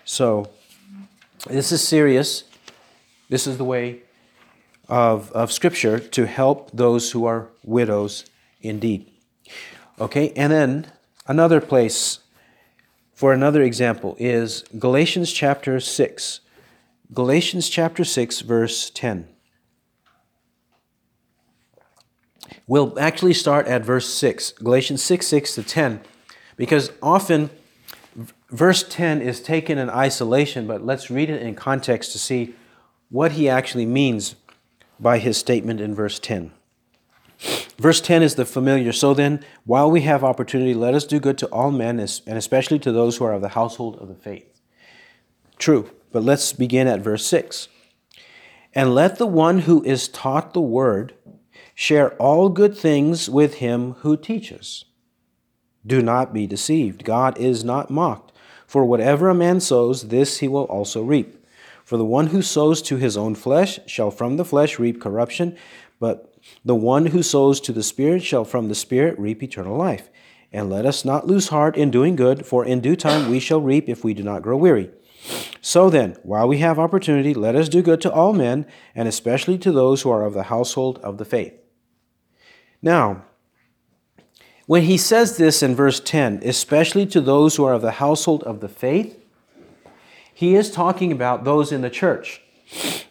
So, 0.06 0.52
this 1.48 1.72
is 1.72 1.82
serious. 1.82 2.44
This 3.30 3.48
is 3.48 3.58
the 3.58 3.64
way 3.64 4.04
of, 4.88 5.32
of 5.32 5.52
Scripture 5.52 5.98
to 5.98 6.28
help 6.28 6.70
those 6.72 7.14
who 7.14 7.26
are 7.26 7.50
widows 7.64 8.26
indeed. 8.62 9.10
Okay, 10.00 10.34
and 10.36 10.54
then 10.54 10.92
another 11.26 11.60
place 11.60 12.20
for 13.16 13.34
another 13.34 13.64
example 13.64 14.16
is 14.20 14.64
Galatians 14.78 15.34
chapter 15.34 15.80
6. 15.80 16.42
Galatians 17.12 17.70
chapter 17.70 18.04
6, 18.04 18.42
verse 18.42 18.92
10. 18.92 19.28
We'll 22.68 23.00
actually 23.00 23.34
start 23.34 23.66
at 23.66 23.84
verse 23.84 24.08
6, 24.14 24.52
Galatians 24.62 25.02
6 25.02 25.26
6 25.26 25.56
to 25.56 25.64
10, 25.64 26.02
because 26.56 26.92
often 27.02 27.50
verse 28.54 28.84
10 28.84 29.22
is 29.22 29.42
taken 29.42 29.78
in 29.78 29.89
isolation, 29.89 30.68
but 30.68 30.86
let's 30.86 31.10
read 31.10 31.30
it 31.30 31.42
in 31.42 31.56
context 31.56 32.12
to 32.13 32.20
see 32.20 32.56
what 33.10 33.34
he 33.34 33.50
actually 33.50 33.86
means 33.86 34.36
by 35.00 35.18
his 35.18 35.38
statement 35.38 35.82
in 35.82 35.94
verse 35.94 36.20
10. 36.20 36.52
Verse 37.78 38.00
10 38.00 38.24
is 38.24 38.36
the 38.36 38.46
familiar. 38.46 38.94
So 38.94 39.13
then, 39.13 39.44
while 39.66 39.92
we 39.92 40.02
have 40.02 40.24
opportunity, 40.24 40.74
let 40.74 40.94
us 40.94 41.06
do 41.06 41.20
good 41.20 41.38
to 41.39 41.48
all 41.48 41.72
men, 41.72 42.00
and 42.00 42.38
especially 42.38 42.80
to 42.80 42.92
those 42.92 43.18
who 43.18 43.26
are 43.26 43.34
of 43.34 43.42
the 43.42 43.50
household 43.50 43.98
of 44.00 44.08
the 44.08 44.16
faith. 44.16 44.62
True, 45.58 45.92
but 46.12 46.24
let's 46.24 46.54
begin 46.54 46.88
at 46.88 47.02
verse 47.02 47.26
6. 47.26 47.68
And 48.74 48.96
let 48.96 49.18
the 49.18 49.28
one 49.28 49.60
who 49.60 49.84
is 49.84 50.08
taught 50.08 50.54
the 50.54 50.62
word 50.62 51.13
Share 51.76 52.13
all 52.16 52.50
good 52.50 52.78
things 52.78 53.30
with 53.30 53.56
him 53.56 53.94
who 54.00 54.16
teaches. 54.16 54.86
Do 55.86 56.02
not 56.02 56.34
be 56.34 56.48
deceived. 56.48 57.04
God 57.04 57.38
is 57.38 57.63
not 57.63 57.89
mocked. 57.89 58.32
For 58.74 58.84
whatever 58.84 59.30
a 59.30 59.36
man 59.36 59.60
sows, 59.60 60.08
this 60.08 60.40
he 60.40 60.48
will 60.48 60.64
also 60.64 61.04
reap. 61.04 61.46
For 61.86 61.96
the 61.96 62.04
one 62.04 62.30
who 62.34 62.42
sows 62.42 62.82
to 62.82 62.98
his 62.98 63.16
own 63.16 63.36
flesh 63.36 63.80
shall 63.86 64.10
from 64.10 64.38
the 64.38 64.44
flesh 64.44 64.80
reap 64.80 65.00
corruption, 65.00 65.56
but 66.00 66.34
the 66.66 66.74
one 66.74 67.06
who 67.06 67.22
sows 67.22 67.62
to 67.62 67.72
the 67.72 67.84
Spirit 67.84 68.24
shall 68.24 68.44
from 68.44 68.70
the 68.70 68.74
Spirit 68.74 69.20
reap 69.20 69.44
eternal 69.44 69.78
life. 69.78 70.10
And 70.52 70.72
let 70.72 70.88
us 70.88 71.06
not 71.06 71.28
lose 71.28 71.50
heart 71.50 71.78
in 71.78 71.92
doing 71.92 72.16
good, 72.16 72.48
for 72.48 72.66
in 72.66 72.82
due 72.82 72.96
time 72.96 73.30
we 73.30 73.40
shall 73.40 73.62
reap 73.62 73.88
if 73.88 74.04
we 74.04 74.16
do 74.16 74.24
not 74.24 74.42
grow 74.42 74.58
weary. 74.58 74.90
So 75.62 75.92
then, 75.92 76.18
while 76.24 76.48
we 76.48 76.58
have 76.58 76.80
opportunity, 76.80 77.36
let 77.36 77.56
us 77.56 77.70
do 77.70 77.84
good 77.84 78.02
to 78.02 78.12
all 78.12 78.34
men, 78.34 78.66
and 78.96 79.08
especially 79.08 79.60
to 79.60 79.72
those 79.72 80.02
who 80.02 80.10
are 80.10 80.26
of 80.26 80.34
the 80.34 80.50
household 80.50 80.98
of 81.04 81.20
the 81.20 81.26
faith. 81.26 81.54
Now, 82.82 83.26
when 84.65 84.84
he 84.84 84.97
says 84.97 85.38
this 85.38 85.62
in 85.62 85.76
verse 85.76 85.99
10, 85.99 86.41
especially 86.43 87.06
to 87.08 87.21
those 87.21 87.56
who 87.56 87.65
are 87.65 87.73
of 87.73 87.82
the 87.82 87.91
household 87.91 88.43
of 88.43 88.62
the 88.62 88.69
faith, 88.69 89.19
he 90.34 90.56
is 90.56 90.71
talking 90.71 91.12
about 91.12 91.43
those 91.43 91.71
in 91.71 91.82
the 91.82 91.89
church. 91.89 92.41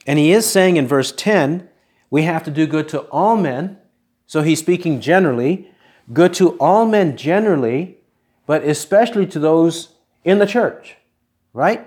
And 0.06 0.18
he 0.18 0.32
is 0.32 0.50
saying 0.50 0.76
in 0.76 0.88
verse 0.88 1.12
10, 1.12 1.68
we 2.10 2.22
have 2.22 2.42
to 2.44 2.50
do 2.50 2.66
good 2.66 2.88
to 2.88 3.00
all 3.10 3.36
men. 3.36 3.78
So 4.26 4.42
he's 4.42 4.58
speaking 4.58 5.00
generally, 5.00 5.70
good 6.12 6.34
to 6.34 6.56
all 6.58 6.86
men 6.86 7.16
generally, 7.16 7.98
but 8.46 8.64
especially 8.64 9.26
to 9.26 9.38
those 9.38 9.94
in 10.24 10.38
the 10.38 10.46
church, 10.46 10.96
right? 11.52 11.86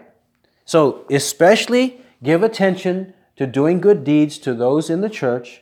So, 0.63 1.06
especially 1.12 2.01
give 2.23 2.43
attention 2.43 3.13
to 3.36 3.45
doing 3.45 3.80
good 3.80 4.04
deeds 4.04 4.38
to 4.39 4.54
those 4.54 4.89
in 4.89 5.01
the 5.01 5.10
church 5.10 5.62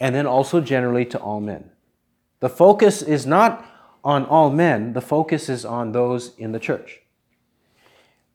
and 0.00 0.14
then 0.14 0.26
also 0.26 0.60
generally 0.60 1.04
to 1.06 1.18
all 1.18 1.40
men. 1.40 1.71
The 2.42 2.48
focus 2.48 3.02
is 3.02 3.24
not 3.24 3.64
on 4.02 4.24
all 4.24 4.50
men, 4.50 4.94
the 4.94 5.00
focus 5.00 5.48
is 5.48 5.64
on 5.64 5.92
those 5.92 6.36
in 6.36 6.50
the 6.50 6.58
church. 6.58 6.98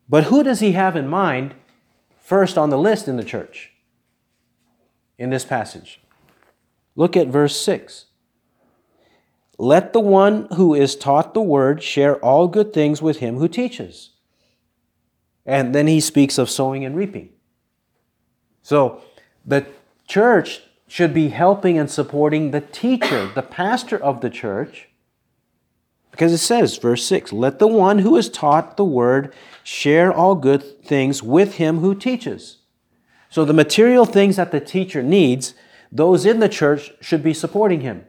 But 0.08 0.24
who 0.24 0.44
does 0.44 0.62
he 0.62 0.72
have 0.72 0.96
in 0.96 1.10
mind 1.10 1.56
first 2.18 2.58
on 2.58 2.70
the 2.70 2.78
list 2.78 3.10
in 3.10 3.18
the 3.18 3.24
church 3.26 3.74
in 5.18 5.30
this 5.30 5.44
passage? 5.44 6.00
Look 6.96 7.18
at 7.18 7.28
verse 7.28 7.60
6. 7.60 8.06
Let 9.58 9.92
the 9.92 10.00
one 10.00 10.48
who 10.56 10.74
is 10.74 10.96
taught 10.96 11.34
the 11.34 11.42
word 11.42 11.84
share 11.84 12.16
all 12.24 12.48
good 12.48 12.72
things 12.72 13.02
with 13.02 13.18
him 13.18 13.36
who 13.36 13.50
teaches. 13.50 14.12
And 15.46 15.76
then 15.76 15.88
he 15.88 16.00
speaks 16.00 16.38
of 16.38 16.50
sowing 16.50 16.86
and 16.86 16.96
reaping. 16.96 17.32
So 18.62 19.02
the 19.46 19.66
church 20.08 20.62
should 20.88 21.14
be 21.14 21.30
helping 21.30 21.78
and 21.78 21.92
supporting 21.92 22.52
the 22.52 22.62
teacher, 22.62 23.30
the 23.34 23.42
pastor 23.42 23.98
of 23.98 24.22
the 24.22 24.30
church. 24.30 24.90
Because 26.12 26.32
it 26.32 26.38
says, 26.38 26.78
verse 26.78 27.06
6, 27.06 27.34
let 27.34 27.60
the 27.60 27.68
one 27.68 28.00
who 28.00 28.16
is 28.16 28.30
taught 28.30 28.78
the 28.78 28.86
word 28.86 29.34
share 29.64 30.12
all 30.12 30.34
good 30.34 30.84
things 30.84 31.22
with 31.22 31.56
him 31.56 31.80
who 31.80 31.94
teaches. 31.94 32.60
So 33.30 33.46
the 33.46 33.54
material 33.54 34.06
things 34.06 34.38
that 34.38 34.52
the 34.52 34.62
teacher 34.62 35.04
needs, 35.04 35.54
those 35.92 36.26
in 36.26 36.40
the 36.40 36.50
church 36.50 36.92
should 37.02 37.22
be 37.22 37.34
supporting 37.34 37.82
him 37.82 38.06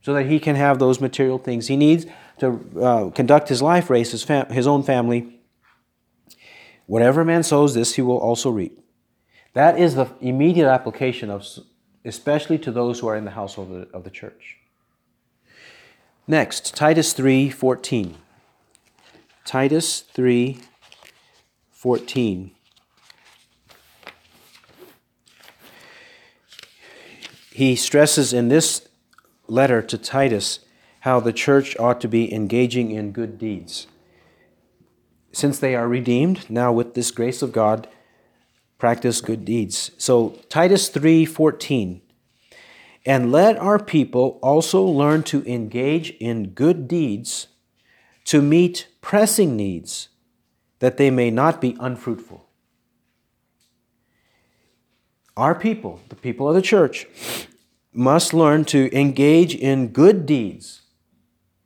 so 0.00 0.14
that 0.14 0.26
he 0.26 0.40
can 0.40 0.56
have 0.56 0.78
those 0.78 1.00
material 1.00 1.38
things 1.38 1.66
he 1.66 1.76
needs 1.76 2.06
to 2.38 2.60
uh, 2.80 3.10
conduct 3.10 3.48
his 3.48 3.60
life 3.60 3.90
raise 3.90 4.10
his, 4.10 4.22
fam- 4.22 4.50
his 4.50 4.66
own 4.66 4.82
family. 4.82 5.40
Whatever 6.86 7.24
man 7.24 7.42
sows, 7.42 7.74
this 7.74 7.94
he 7.94 8.02
will 8.02 8.18
also 8.18 8.50
reap. 8.50 8.80
That 9.52 9.78
is 9.78 9.94
the 9.94 10.08
immediate 10.20 10.68
application 10.68 11.30
of 11.30 11.46
especially 12.08 12.58
to 12.58 12.72
those 12.72 13.00
who 13.00 13.06
are 13.06 13.16
in 13.16 13.24
the 13.24 13.30
household 13.32 13.70
of 13.70 13.76
the, 13.76 13.88
of 13.96 14.04
the 14.04 14.10
church. 14.10 14.56
Next, 16.26 16.74
Titus 16.74 17.14
3:14. 17.14 18.14
Titus 19.44 20.02
3:14. 20.14 22.50
He 27.52 27.76
stresses 27.76 28.32
in 28.32 28.48
this 28.48 28.88
letter 29.46 29.82
to 29.82 29.98
Titus 29.98 30.60
how 31.00 31.20
the 31.20 31.32
church 31.32 31.78
ought 31.78 32.00
to 32.00 32.08
be 32.08 32.32
engaging 32.32 32.90
in 32.90 33.12
good 33.12 33.38
deeds. 33.38 33.86
Since 35.32 35.58
they 35.58 35.74
are 35.74 35.88
redeemed, 35.88 36.48
now 36.50 36.72
with 36.72 36.94
this 36.94 37.10
grace 37.10 37.42
of 37.42 37.52
God, 37.52 37.88
practice 38.78 39.20
good 39.20 39.44
deeds. 39.44 39.90
So 39.98 40.38
Titus 40.48 40.88
3:14 40.88 42.00
And 43.04 43.32
let 43.32 43.56
our 43.58 43.78
people 43.78 44.38
also 44.42 44.82
learn 44.82 45.22
to 45.24 45.44
engage 45.46 46.10
in 46.20 46.50
good 46.50 46.88
deeds 46.88 47.48
to 48.28 48.42
meet 48.42 48.88
pressing 49.00 49.56
needs, 49.56 50.10
that 50.80 50.98
they 50.98 51.10
may 51.10 51.30
not 51.30 51.62
be 51.62 51.74
unfruitful. 51.80 52.46
Our 55.34 55.54
people, 55.54 56.00
the 56.10 56.16
people 56.16 56.46
of 56.46 56.54
the 56.54 56.60
church, 56.60 57.06
must 57.90 58.34
learn 58.34 58.66
to 58.66 58.94
engage 58.94 59.54
in 59.54 59.88
good 59.88 60.26
deeds, 60.26 60.82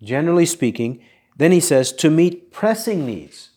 generally 0.01 0.46
speaking. 0.46 1.03
Then 1.37 1.51
he 1.51 1.59
says, 1.59 1.90
to 1.94 2.11
meet 2.11 2.53
pressing 2.53 3.05
needs. 3.05 3.51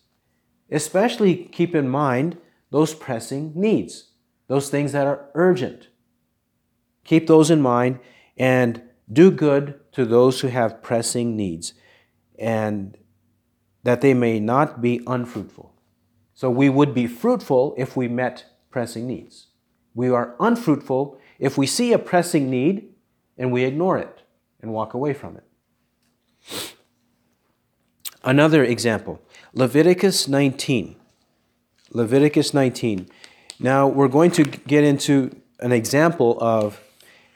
Especially 0.71 1.35
keep 1.35 1.75
in 1.75 1.87
mind 1.87 2.37
those 2.75 2.93
pressing 2.93 3.53
needs, 3.55 4.09
those 4.49 4.69
things 4.69 4.91
that 4.91 5.07
are 5.07 5.29
urgent. 5.33 5.87
Keep 7.05 7.25
those 7.25 7.49
in 7.49 7.61
mind 7.61 7.99
and 8.35 8.81
do 9.09 9.31
good 9.31 9.79
to 9.93 10.03
those 10.03 10.41
who 10.41 10.49
have 10.49 10.83
pressing 10.83 11.37
needs, 11.37 11.73
and 12.37 12.97
that 13.83 14.01
they 14.01 14.13
may 14.13 14.41
not 14.41 14.81
be 14.81 14.99
unfruitful. 15.07 15.73
So 16.33 16.49
we 16.49 16.67
would 16.67 16.93
be 16.93 17.07
fruitful 17.07 17.75
if 17.77 17.95
we 17.95 18.09
met 18.09 18.43
pressing 18.69 19.07
needs. 19.07 19.47
We 19.93 20.09
are 20.09 20.35
unfruitful 20.41 21.17
if 21.39 21.57
we 21.57 21.67
see 21.67 21.93
a 21.93 21.97
pressing 21.97 22.49
need 22.49 22.89
and 23.37 23.53
we 23.53 23.63
ignore 23.63 23.97
it 23.97 24.23
and 24.61 24.73
walk 24.73 24.93
away 24.93 25.13
from 25.13 25.37
it. 25.37 26.73
Another 28.21 28.65
example 28.65 29.21
Leviticus 29.53 30.27
19. 30.27 30.97
Leviticus 31.95 32.53
19. 32.53 33.07
Now 33.57 33.87
we're 33.87 34.09
going 34.09 34.31
to 34.31 34.43
get 34.43 34.83
into 34.83 35.33
an 35.61 35.71
example 35.71 36.37
of 36.41 36.81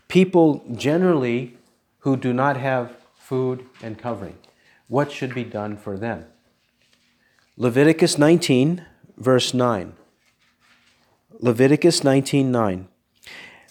people 0.10 0.66
generally 0.76 1.58
who 2.00 2.18
do 2.18 2.34
not 2.34 2.58
have 2.58 2.98
food 3.16 3.66
and 3.82 3.98
covering. 3.98 4.36
What 4.90 5.14
should 5.14 5.34
be 5.34 5.46
done 5.46 5.78
for 5.78 5.98
them? 5.98 6.26
Leviticus 7.56 8.18
19, 8.18 8.84
verse 9.18 9.54
9. 9.54 9.94
Leviticus 11.40 12.04
19, 12.04 12.52
9. 12.52 12.88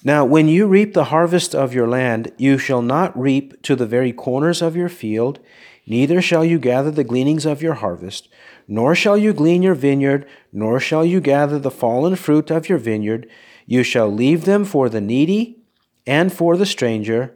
Now, 0.02 0.24
when 0.24 0.48
you 0.48 0.66
reap 0.66 0.94
the 0.94 1.04
harvest 1.04 1.54
of 1.54 1.74
your 1.74 1.86
land, 1.86 2.32
you 2.38 2.56
shall 2.56 2.80
not 2.80 3.18
reap 3.18 3.60
to 3.62 3.76
the 3.76 3.84
very 3.84 4.14
corners 4.14 4.62
of 4.62 4.74
your 4.74 4.88
field, 4.88 5.38
neither 5.86 6.22
shall 6.22 6.46
you 6.46 6.58
gather 6.58 6.90
the 6.90 7.04
gleanings 7.04 7.44
of 7.44 7.60
your 7.60 7.74
harvest, 7.74 8.28
nor 8.68 8.94
shall 8.94 9.16
you 9.16 9.32
glean 9.32 9.62
your 9.62 9.74
vineyard, 9.74 10.26
nor 10.52 10.78
shall 10.78 11.04
you 11.04 11.20
gather 11.20 11.58
the 11.58 11.70
fallen 11.70 12.14
fruit 12.14 12.50
of 12.50 12.68
your 12.68 12.78
vineyard. 12.78 13.28
You 13.66 13.82
shall 13.82 14.12
leave 14.12 14.44
them 14.44 14.66
for 14.66 14.90
the 14.90 15.00
needy 15.00 15.62
and 16.06 16.32
for 16.32 16.56
the 16.56 16.66
stranger, 16.66 17.34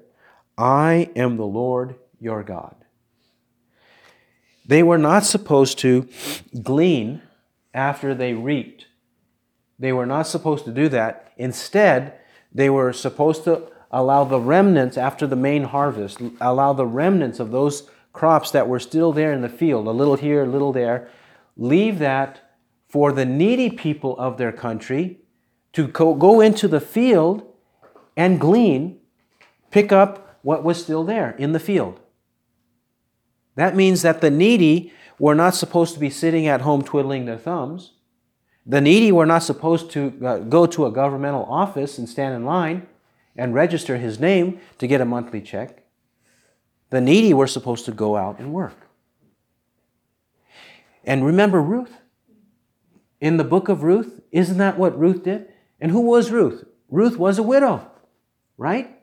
I 0.57 1.11
am 1.17 1.39
the 1.39 1.47
Lord 1.47 1.97
your 2.21 2.43
God. 2.43 2.77
They 4.67 4.83
were 4.83 4.99
not 4.99 5.25
supposed 5.25 5.79
to 5.81 6.09
glean 6.63 7.23
after 7.75 8.15
they 8.15 8.35
reaped. 8.35 8.87
They 9.79 9.93
were 9.93 10.07
not 10.07 10.27
supposed 10.27 10.65
to 10.67 10.71
do 10.71 10.89
that. 10.91 11.33
Instead, 11.37 12.15
they 12.55 12.71
were 12.71 12.93
supposed 12.93 13.45
to 13.45 13.69
allow 13.91 14.25
the 14.25 14.41
remnants 14.41 14.97
after 14.97 15.27
the 15.27 15.37
main 15.37 15.65
harvest, 15.65 16.21
allow 16.41 16.73
the 16.73 16.87
remnants 16.87 17.41
of 17.41 17.51
those 17.51 17.89
crops 18.13 18.51
that 18.51 18.69
were 18.69 18.79
still 18.79 19.13
there 19.13 19.33
in 19.33 19.41
the 19.41 19.49
field, 19.49 19.87
a 19.87 19.91
little 19.91 20.17
here, 20.17 20.45
a 20.45 20.49
little 20.49 20.73
there, 20.73 21.09
leave 21.63 22.01
that 22.01 22.41
for 22.89 23.13
the 23.13 23.25
needy 23.25 23.71
people 23.71 24.19
of 24.19 24.37
their 24.37 24.53
country 24.53 25.21
to 25.73 25.87
go 25.87 26.41
into 26.41 26.67
the 26.67 26.81
field 26.81 27.47
and 28.17 28.41
glean, 28.41 28.99
pick 29.71 29.93
up 29.93 30.39
what 30.43 30.65
was 30.65 30.83
still 30.83 31.05
there 31.05 31.31
in 31.39 31.53
the 31.53 31.61
field. 31.61 32.01
That 33.55 33.77
means 33.77 34.03
that 34.03 34.21
the 34.21 34.31
needy 34.31 34.93
were 35.19 35.37
not 35.37 35.55
supposed 35.55 35.95
to 35.95 36.01
be 36.01 36.11
sitting 36.11 36.49
at 36.49 36.63
home 36.63 36.83
twiddling 36.83 37.27
their 37.27 37.39
thumbs. 37.39 37.93
The 38.67 38.81
needy 38.81 39.13
were 39.13 39.27
not 39.27 39.43
supposed 39.43 39.91
to 39.93 40.13
uh, 40.25 40.39
go 40.39 40.67
to 40.67 40.87
a 40.87 40.91
governmental 40.91 41.45
office 41.45 41.97
and 41.97 42.09
stand 42.09 42.35
in 42.35 42.45
line 42.45 42.87
and 43.37 43.55
register 43.55 43.99
his 43.99 44.19
name 44.19 44.61
to 44.79 44.87
get 44.87 45.01
a 45.01 45.05
monthly 45.05 45.41
check. 45.41 45.85
The 46.91 47.01
needy 47.01 47.33
were 47.33 47.47
supposed 47.47 47.85
to 47.85 47.93
go 47.93 48.17
out 48.17 48.39
and 48.39 48.53
work. 48.53 48.89
And 51.05 51.25
remember 51.25 51.61
Ruth? 51.61 51.99
In 53.21 53.37
the 53.37 53.45
book 53.45 53.69
of 53.69 53.83
Ruth, 53.83 54.21
isn't 54.31 54.59
that 54.59 54.79
what 54.79 54.99
Ruth 54.99 55.23
did? 55.23 55.49
And 55.81 55.91
who 55.91 56.01
was 56.01 56.31
Ruth? 56.31 56.65
Ruth 56.89 57.17
was 57.17 57.39
a 57.39 57.43
widow 57.43 57.89
right? 58.63 58.97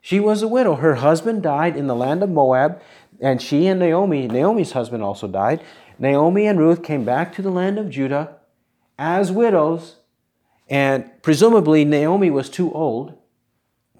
She 0.00 0.18
was 0.18 0.42
a 0.42 0.48
widow. 0.48 0.76
Her 0.76 0.96
husband 0.96 1.42
died 1.42 1.76
in 1.76 1.86
the 1.86 1.94
land 1.94 2.22
of 2.22 2.30
Moab, 2.30 2.80
and 3.20 3.40
she 3.40 3.66
and 3.66 3.78
Naomi, 3.78 4.26
Naomi's 4.26 4.72
husband 4.72 5.02
also 5.02 5.28
died. 5.28 5.62
Naomi 5.98 6.46
and 6.46 6.58
Ruth 6.58 6.82
came 6.82 7.04
back 7.04 7.34
to 7.34 7.42
the 7.42 7.50
land 7.50 7.78
of 7.78 7.90
Judah 7.90 8.36
as 8.98 9.30
widows, 9.30 9.96
and 10.68 11.10
presumably 11.22 11.84
Naomi 11.84 12.30
was 12.30 12.48
too 12.48 12.72
old 12.72 13.18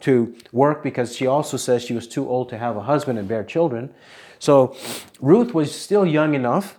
to 0.01 0.35
work 0.51 0.83
because 0.83 1.15
she 1.15 1.27
also 1.27 1.57
says 1.57 1.85
she 1.85 1.95
was 1.95 2.09
too 2.09 2.29
old 2.29 2.49
to 2.49 2.59
have 2.59 2.77
a 2.77 2.83
husband 2.83 3.19
and 3.19 3.29
bear 3.29 3.45
children. 3.45 3.95
So 4.39 4.75
Ruth 5.21 5.55
was 5.55 5.73
still 5.73 6.05
young 6.05 6.35
enough 6.35 6.79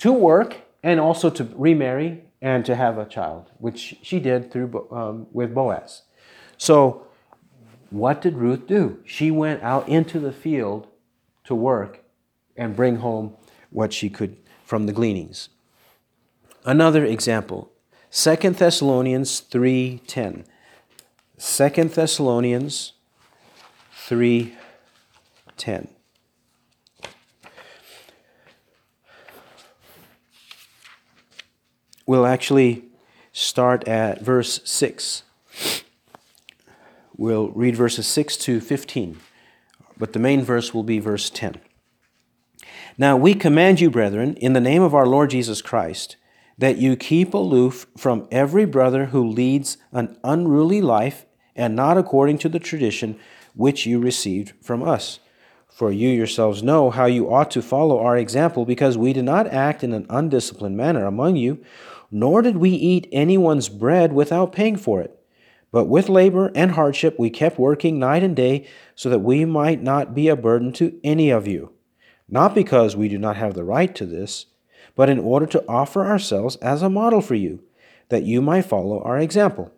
to 0.00 0.12
work 0.12 0.56
and 0.82 0.98
also 0.98 1.30
to 1.30 1.44
remarry 1.54 2.24
and 2.40 2.64
to 2.64 2.74
have 2.74 2.96
a 2.98 3.04
child, 3.04 3.50
which 3.58 3.96
she 4.02 4.18
did 4.18 4.50
through 4.50 4.88
um, 4.90 5.26
with 5.30 5.54
Boaz. 5.54 6.02
So 6.56 7.06
what 7.90 8.22
did 8.22 8.36
Ruth 8.36 8.66
do? 8.66 9.00
She 9.04 9.30
went 9.30 9.62
out 9.62 9.88
into 9.88 10.18
the 10.18 10.32
field 10.32 10.88
to 11.44 11.54
work 11.54 12.02
and 12.56 12.74
bring 12.74 12.96
home 12.96 13.36
what 13.70 13.92
she 13.92 14.08
could 14.08 14.36
from 14.64 14.86
the 14.86 14.92
gleanings. 14.92 15.50
Another 16.64 17.04
example, 17.04 17.70
2 18.10 18.36
Thessalonians 18.36 19.40
3:10. 19.40 20.44
2 21.38 21.88
Thessalonians 21.88 22.94
3:10. 24.08 25.88
We'll 32.10 32.26
actually 32.26 32.86
start 33.30 33.86
at 33.86 34.20
verse 34.20 34.60
6. 34.64 35.22
We'll 37.16 37.50
read 37.50 37.76
verses 37.76 38.08
6 38.08 38.36
to 38.38 38.60
15, 38.60 39.20
but 39.96 40.12
the 40.12 40.18
main 40.18 40.42
verse 40.42 40.74
will 40.74 40.82
be 40.82 40.98
verse 40.98 41.30
10. 41.30 41.60
Now 42.98 43.16
we 43.16 43.32
command 43.34 43.80
you, 43.80 43.90
brethren, 43.90 44.34
in 44.38 44.54
the 44.54 44.60
name 44.60 44.82
of 44.82 44.92
our 44.92 45.06
Lord 45.06 45.30
Jesus 45.30 45.62
Christ, 45.62 46.16
that 46.58 46.78
you 46.78 46.96
keep 46.96 47.32
aloof 47.32 47.86
from 47.96 48.26
every 48.32 48.64
brother 48.64 49.04
who 49.06 49.24
leads 49.24 49.78
an 49.92 50.18
unruly 50.24 50.82
life 50.82 51.26
and 51.54 51.76
not 51.76 51.96
according 51.96 52.38
to 52.38 52.48
the 52.48 52.58
tradition 52.58 53.20
which 53.54 53.86
you 53.86 54.00
received 54.00 54.52
from 54.60 54.82
us. 54.82 55.20
For 55.70 55.92
you 55.92 56.08
yourselves 56.08 56.62
know 56.62 56.90
how 56.90 57.06
you 57.06 57.32
ought 57.32 57.50
to 57.52 57.62
follow 57.62 58.00
our 58.00 58.16
example, 58.16 58.64
because 58.64 58.98
we 58.98 59.12
did 59.12 59.24
not 59.24 59.46
act 59.46 59.82
in 59.82 59.92
an 59.92 60.06
undisciplined 60.10 60.76
manner 60.76 61.06
among 61.06 61.36
you, 61.36 61.64
nor 62.10 62.42
did 62.42 62.56
we 62.56 62.70
eat 62.70 63.08
anyone's 63.12 63.68
bread 63.68 64.12
without 64.12 64.52
paying 64.52 64.76
for 64.76 65.00
it. 65.00 65.16
But 65.72 65.84
with 65.84 66.08
labor 66.08 66.50
and 66.54 66.72
hardship 66.72 67.18
we 67.18 67.30
kept 67.30 67.58
working 67.58 67.98
night 67.98 68.24
and 68.24 68.34
day 68.34 68.66
so 68.96 69.08
that 69.08 69.20
we 69.20 69.44
might 69.44 69.80
not 69.80 70.14
be 70.14 70.28
a 70.28 70.36
burden 70.36 70.72
to 70.74 70.98
any 71.04 71.30
of 71.30 71.46
you. 71.46 71.72
Not 72.28 72.54
because 72.54 72.96
we 72.96 73.08
do 73.08 73.18
not 73.18 73.36
have 73.36 73.54
the 73.54 73.64
right 73.64 73.94
to 73.94 74.04
this, 74.04 74.46
but 74.96 75.08
in 75.08 75.20
order 75.20 75.46
to 75.46 75.64
offer 75.68 76.04
ourselves 76.04 76.56
as 76.56 76.82
a 76.82 76.90
model 76.90 77.20
for 77.20 77.36
you, 77.36 77.62
that 78.08 78.24
you 78.24 78.42
might 78.42 78.62
follow 78.62 79.00
our 79.02 79.18
example. 79.18 79.72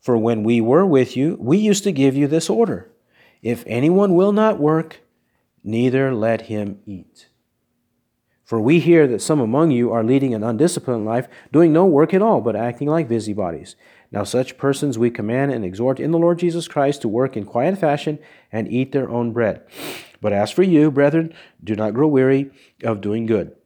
For 0.00 0.16
when 0.16 0.44
we 0.44 0.60
were 0.60 0.86
with 0.86 1.16
you, 1.16 1.36
we 1.40 1.58
used 1.58 1.82
to 1.84 1.92
give 1.92 2.16
you 2.16 2.28
this 2.28 2.48
order 2.48 2.88
If 3.42 3.64
anyone 3.66 4.14
will 4.14 4.32
not 4.32 4.60
work, 4.60 5.00
neither 5.66 6.14
let 6.14 6.42
him 6.42 6.78
eat. 6.86 7.28
For 8.44 8.60
we 8.60 8.78
hear 8.78 9.08
that 9.08 9.20
some 9.20 9.40
among 9.40 9.72
you 9.72 9.90
are 9.92 10.04
leading 10.04 10.32
an 10.32 10.44
undisciplined 10.44 11.04
life, 11.04 11.26
doing 11.52 11.72
no 11.72 11.84
work 11.84 12.14
at 12.14 12.22
all, 12.22 12.40
but 12.40 12.54
acting 12.54 12.86
like 12.88 13.08
busybodies. 13.08 13.74
Now, 14.12 14.22
such 14.22 14.56
persons 14.56 14.96
we 14.96 15.10
command 15.10 15.50
and 15.50 15.64
exhort 15.64 15.98
in 15.98 16.12
the 16.12 16.18
Lord 16.18 16.38
Jesus 16.38 16.68
Christ 16.68 17.02
to 17.02 17.08
work 17.08 17.36
in 17.36 17.44
quiet 17.44 17.76
fashion 17.76 18.20
and 18.52 18.70
eat 18.70 18.92
their 18.92 19.10
own 19.10 19.32
bread. 19.32 19.62
But 20.20 20.32
as 20.32 20.52
for 20.52 20.62
you, 20.62 20.92
brethren, 20.92 21.34
do 21.62 21.74
not 21.74 21.92
grow 21.92 22.06
weary 22.06 22.52
of 22.84 23.00
doing 23.00 23.26
good. 23.26 23.56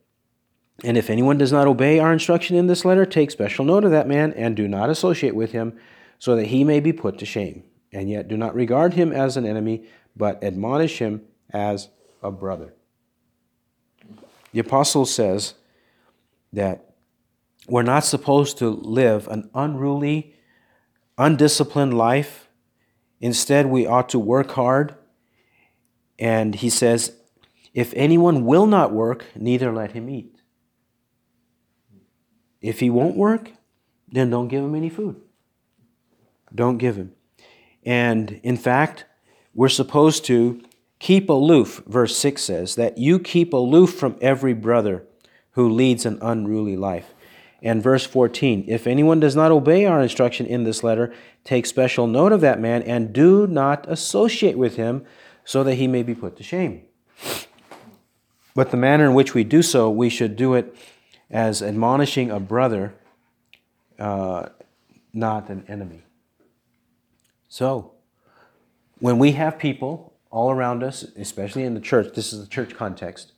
And 0.82 0.96
if 0.96 1.10
anyone 1.10 1.36
does 1.36 1.52
not 1.52 1.66
obey 1.66 1.98
our 1.98 2.10
instruction 2.10 2.56
in 2.56 2.66
this 2.66 2.86
letter, 2.86 3.04
take 3.04 3.30
special 3.30 3.66
note 3.66 3.84
of 3.84 3.90
that 3.90 4.08
man 4.08 4.32
and 4.32 4.56
do 4.56 4.66
not 4.66 4.88
associate 4.88 5.34
with 5.34 5.52
him, 5.52 5.78
so 6.18 6.34
that 6.36 6.46
he 6.46 6.64
may 6.64 6.80
be 6.80 6.94
put 6.94 7.18
to 7.18 7.26
shame. 7.26 7.64
And 7.92 8.08
yet 8.08 8.28
do 8.28 8.38
not 8.38 8.54
regard 8.54 8.94
him 8.94 9.12
as 9.12 9.36
an 9.36 9.44
enemy, 9.44 9.84
but 10.16 10.42
admonish 10.42 10.98
him 10.98 11.26
as 11.52 11.88
a 12.22 12.30
brother. 12.30 12.74
The 14.52 14.60
apostle 14.60 15.06
says 15.06 15.54
that 16.52 16.94
we're 17.68 17.82
not 17.82 18.04
supposed 18.04 18.58
to 18.58 18.68
live 18.68 19.28
an 19.28 19.48
unruly, 19.54 20.34
undisciplined 21.16 21.96
life 21.96 22.48
Instead, 23.20 23.66
we 23.66 23.86
ought 23.86 24.08
to 24.10 24.18
work 24.18 24.52
hard. 24.52 24.94
And 26.18 26.54
he 26.54 26.70
says, 26.70 27.12
If 27.74 27.92
anyone 27.94 28.44
will 28.44 28.66
not 28.66 28.92
work, 28.92 29.26
neither 29.36 29.72
let 29.72 29.92
him 29.92 30.08
eat. 30.08 30.36
If 32.60 32.80
he 32.80 32.90
won't 32.90 33.16
work, 33.16 33.52
then 34.08 34.30
don't 34.30 34.48
give 34.48 34.64
him 34.64 34.74
any 34.74 34.90
food. 34.90 35.20
Don't 36.54 36.78
give 36.78 36.96
him. 36.96 37.12
And 37.84 38.40
in 38.42 38.56
fact, 38.56 39.04
we're 39.54 39.68
supposed 39.68 40.24
to 40.26 40.62
keep 41.00 41.28
aloof, 41.28 41.82
verse 41.86 42.16
6 42.16 42.40
says, 42.40 42.76
that 42.76 42.98
you 42.98 43.18
keep 43.18 43.52
aloof 43.52 43.94
from 43.94 44.16
every 44.20 44.52
brother 44.54 45.04
who 45.52 45.68
leads 45.68 46.06
an 46.06 46.18
unruly 46.22 46.76
life. 46.76 47.12
And 47.62 47.82
verse 47.82 48.06
14, 48.06 48.66
if 48.68 48.86
anyone 48.86 49.18
does 49.18 49.34
not 49.34 49.50
obey 49.50 49.84
our 49.84 50.00
instruction 50.00 50.46
in 50.46 50.64
this 50.64 50.84
letter, 50.84 51.12
take 51.42 51.66
special 51.66 52.06
note 52.06 52.32
of 52.32 52.40
that 52.42 52.60
man 52.60 52.82
and 52.84 53.12
do 53.12 53.46
not 53.46 53.86
associate 53.88 54.56
with 54.56 54.76
him 54.76 55.04
so 55.44 55.64
that 55.64 55.74
he 55.74 55.88
may 55.88 56.02
be 56.02 56.14
put 56.14 56.36
to 56.36 56.42
shame. 56.42 56.82
But 58.54 58.70
the 58.70 58.76
manner 58.76 59.04
in 59.04 59.14
which 59.14 59.34
we 59.34 59.44
do 59.44 59.62
so, 59.62 59.90
we 59.90 60.08
should 60.08 60.36
do 60.36 60.54
it 60.54 60.74
as 61.30 61.62
admonishing 61.62 62.30
a 62.30 62.40
brother, 62.40 62.94
uh, 63.98 64.48
not 65.12 65.48
an 65.48 65.64
enemy. 65.68 66.02
So, 67.48 67.92
when 68.98 69.18
we 69.18 69.32
have 69.32 69.58
people 69.58 70.09
all 70.30 70.50
around 70.50 70.82
us, 70.82 71.02
especially 71.16 71.64
in 71.64 71.74
the 71.74 71.80
church, 71.80 72.14
this 72.14 72.32
is 72.32 72.40
the 72.40 72.48
church 72.48 72.74
context, 72.74 73.32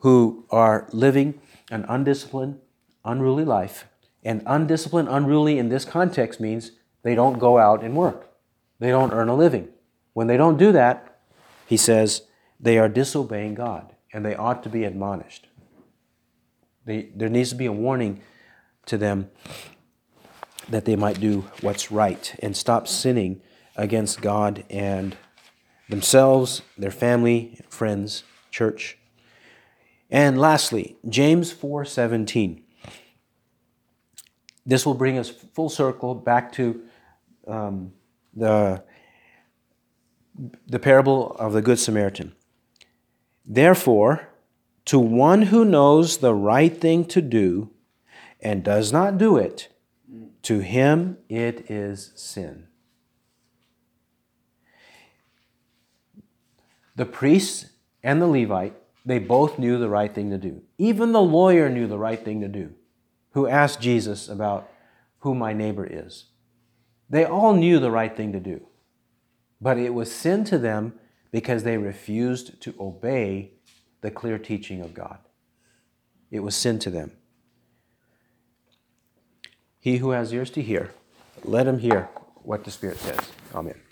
who 0.00 0.44
are 0.50 0.86
living 0.92 1.40
an 1.70 1.84
undisciplined, 1.88 2.60
unruly 3.04 3.44
life, 3.44 3.86
and 4.22 4.42
undisciplined, 4.46 5.08
unruly 5.08 5.58
in 5.58 5.68
this 5.68 5.84
context 5.84 6.40
means 6.40 6.72
they 7.02 7.14
don't 7.14 7.38
go 7.38 7.58
out 7.58 7.82
and 7.82 7.96
work. 7.96 8.30
They 8.78 8.90
don't 8.90 9.12
earn 9.12 9.28
a 9.28 9.36
living. 9.36 9.68
When 10.12 10.26
they 10.26 10.36
don't 10.36 10.56
do 10.56 10.72
that, 10.72 11.20
he 11.66 11.76
says, 11.76 12.22
they 12.60 12.78
are 12.78 12.88
disobeying 12.88 13.54
God 13.54 13.94
and 14.12 14.24
they 14.24 14.34
ought 14.34 14.62
to 14.62 14.68
be 14.68 14.84
admonished. 14.84 15.48
They, 16.84 17.10
there 17.14 17.28
needs 17.28 17.50
to 17.50 17.56
be 17.56 17.66
a 17.66 17.72
warning 17.72 18.20
to 18.86 18.98
them 18.98 19.30
that 20.68 20.84
they 20.84 20.96
might 20.96 21.20
do 21.20 21.46
what's 21.60 21.90
right 21.90 22.34
and 22.40 22.56
stop 22.56 22.88
sinning 22.88 23.40
against 23.76 24.20
God 24.20 24.64
and 24.70 25.16
themselves, 25.88 26.62
their 26.78 26.90
family, 26.90 27.60
friends, 27.68 28.24
church. 28.50 28.98
And 30.10 30.38
lastly, 30.38 30.96
James 31.08 31.52
4:17. 31.52 32.62
This 34.66 34.86
will 34.86 34.94
bring 34.94 35.18
us 35.18 35.28
full 35.28 35.68
circle 35.68 36.14
back 36.14 36.52
to 36.52 36.82
um, 37.46 37.92
the, 38.34 38.82
the 40.66 40.78
parable 40.78 41.36
of 41.38 41.52
the 41.52 41.60
Good 41.60 41.78
Samaritan. 41.78 42.34
Therefore, 43.44 44.28
to 44.86 44.98
one 44.98 45.42
who 45.42 45.64
knows 45.64 46.18
the 46.18 46.34
right 46.34 46.74
thing 46.80 47.04
to 47.06 47.20
do 47.20 47.70
and 48.40 48.62
does 48.62 48.92
not 48.92 49.18
do 49.18 49.36
it, 49.36 49.68
to 50.42 50.60
him 50.60 51.18
it 51.28 51.70
is 51.70 52.12
sin. 52.14 52.68
The 56.96 57.06
priest 57.06 57.66
and 58.02 58.20
the 58.20 58.26
Levite, 58.26 58.74
they 59.04 59.18
both 59.18 59.58
knew 59.58 59.78
the 59.78 59.88
right 59.88 60.14
thing 60.14 60.30
to 60.30 60.38
do. 60.38 60.62
Even 60.78 61.12
the 61.12 61.22
lawyer 61.22 61.68
knew 61.68 61.86
the 61.86 61.98
right 61.98 62.22
thing 62.22 62.40
to 62.40 62.48
do, 62.48 62.72
who 63.32 63.46
asked 63.46 63.80
Jesus 63.80 64.28
about 64.28 64.68
who 65.18 65.34
my 65.34 65.52
neighbor 65.52 65.86
is. 65.86 66.26
They 67.10 67.24
all 67.24 67.54
knew 67.54 67.78
the 67.78 67.90
right 67.90 68.14
thing 68.16 68.32
to 68.32 68.40
do. 68.40 68.66
But 69.60 69.78
it 69.78 69.94
was 69.94 70.12
sin 70.12 70.44
to 70.44 70.58
them 70.58 70.94
because 71.32 71.62
they 71.64 71.78
refused 71.78 72.60
to 72.62 72.74
obey 72.78 73.52
the 74.00 74.10
clear 74.10 74.38
teaching 74.38 74.80
of 74.80 74.94
God. 74.94 75.18
It 76.30 76.40
was 76.40 76.54
sin 76.54 76.78
to 76.80 76.90
them. 76.90 77.12
He 79.80 79.98
who 79.98 80.10
has 80.10 80.32
ears 80.32 80.50
to 80.50 80.62
hear, 80.62 80.90
let 81.42 81.66
him 81.66 81.78
hear 81.78 82.08
what 82.42 82.64
the 82.64 82.70
Spirit 82.70 82.98
says. 82.98 83.20
Amen. 83.54 83.83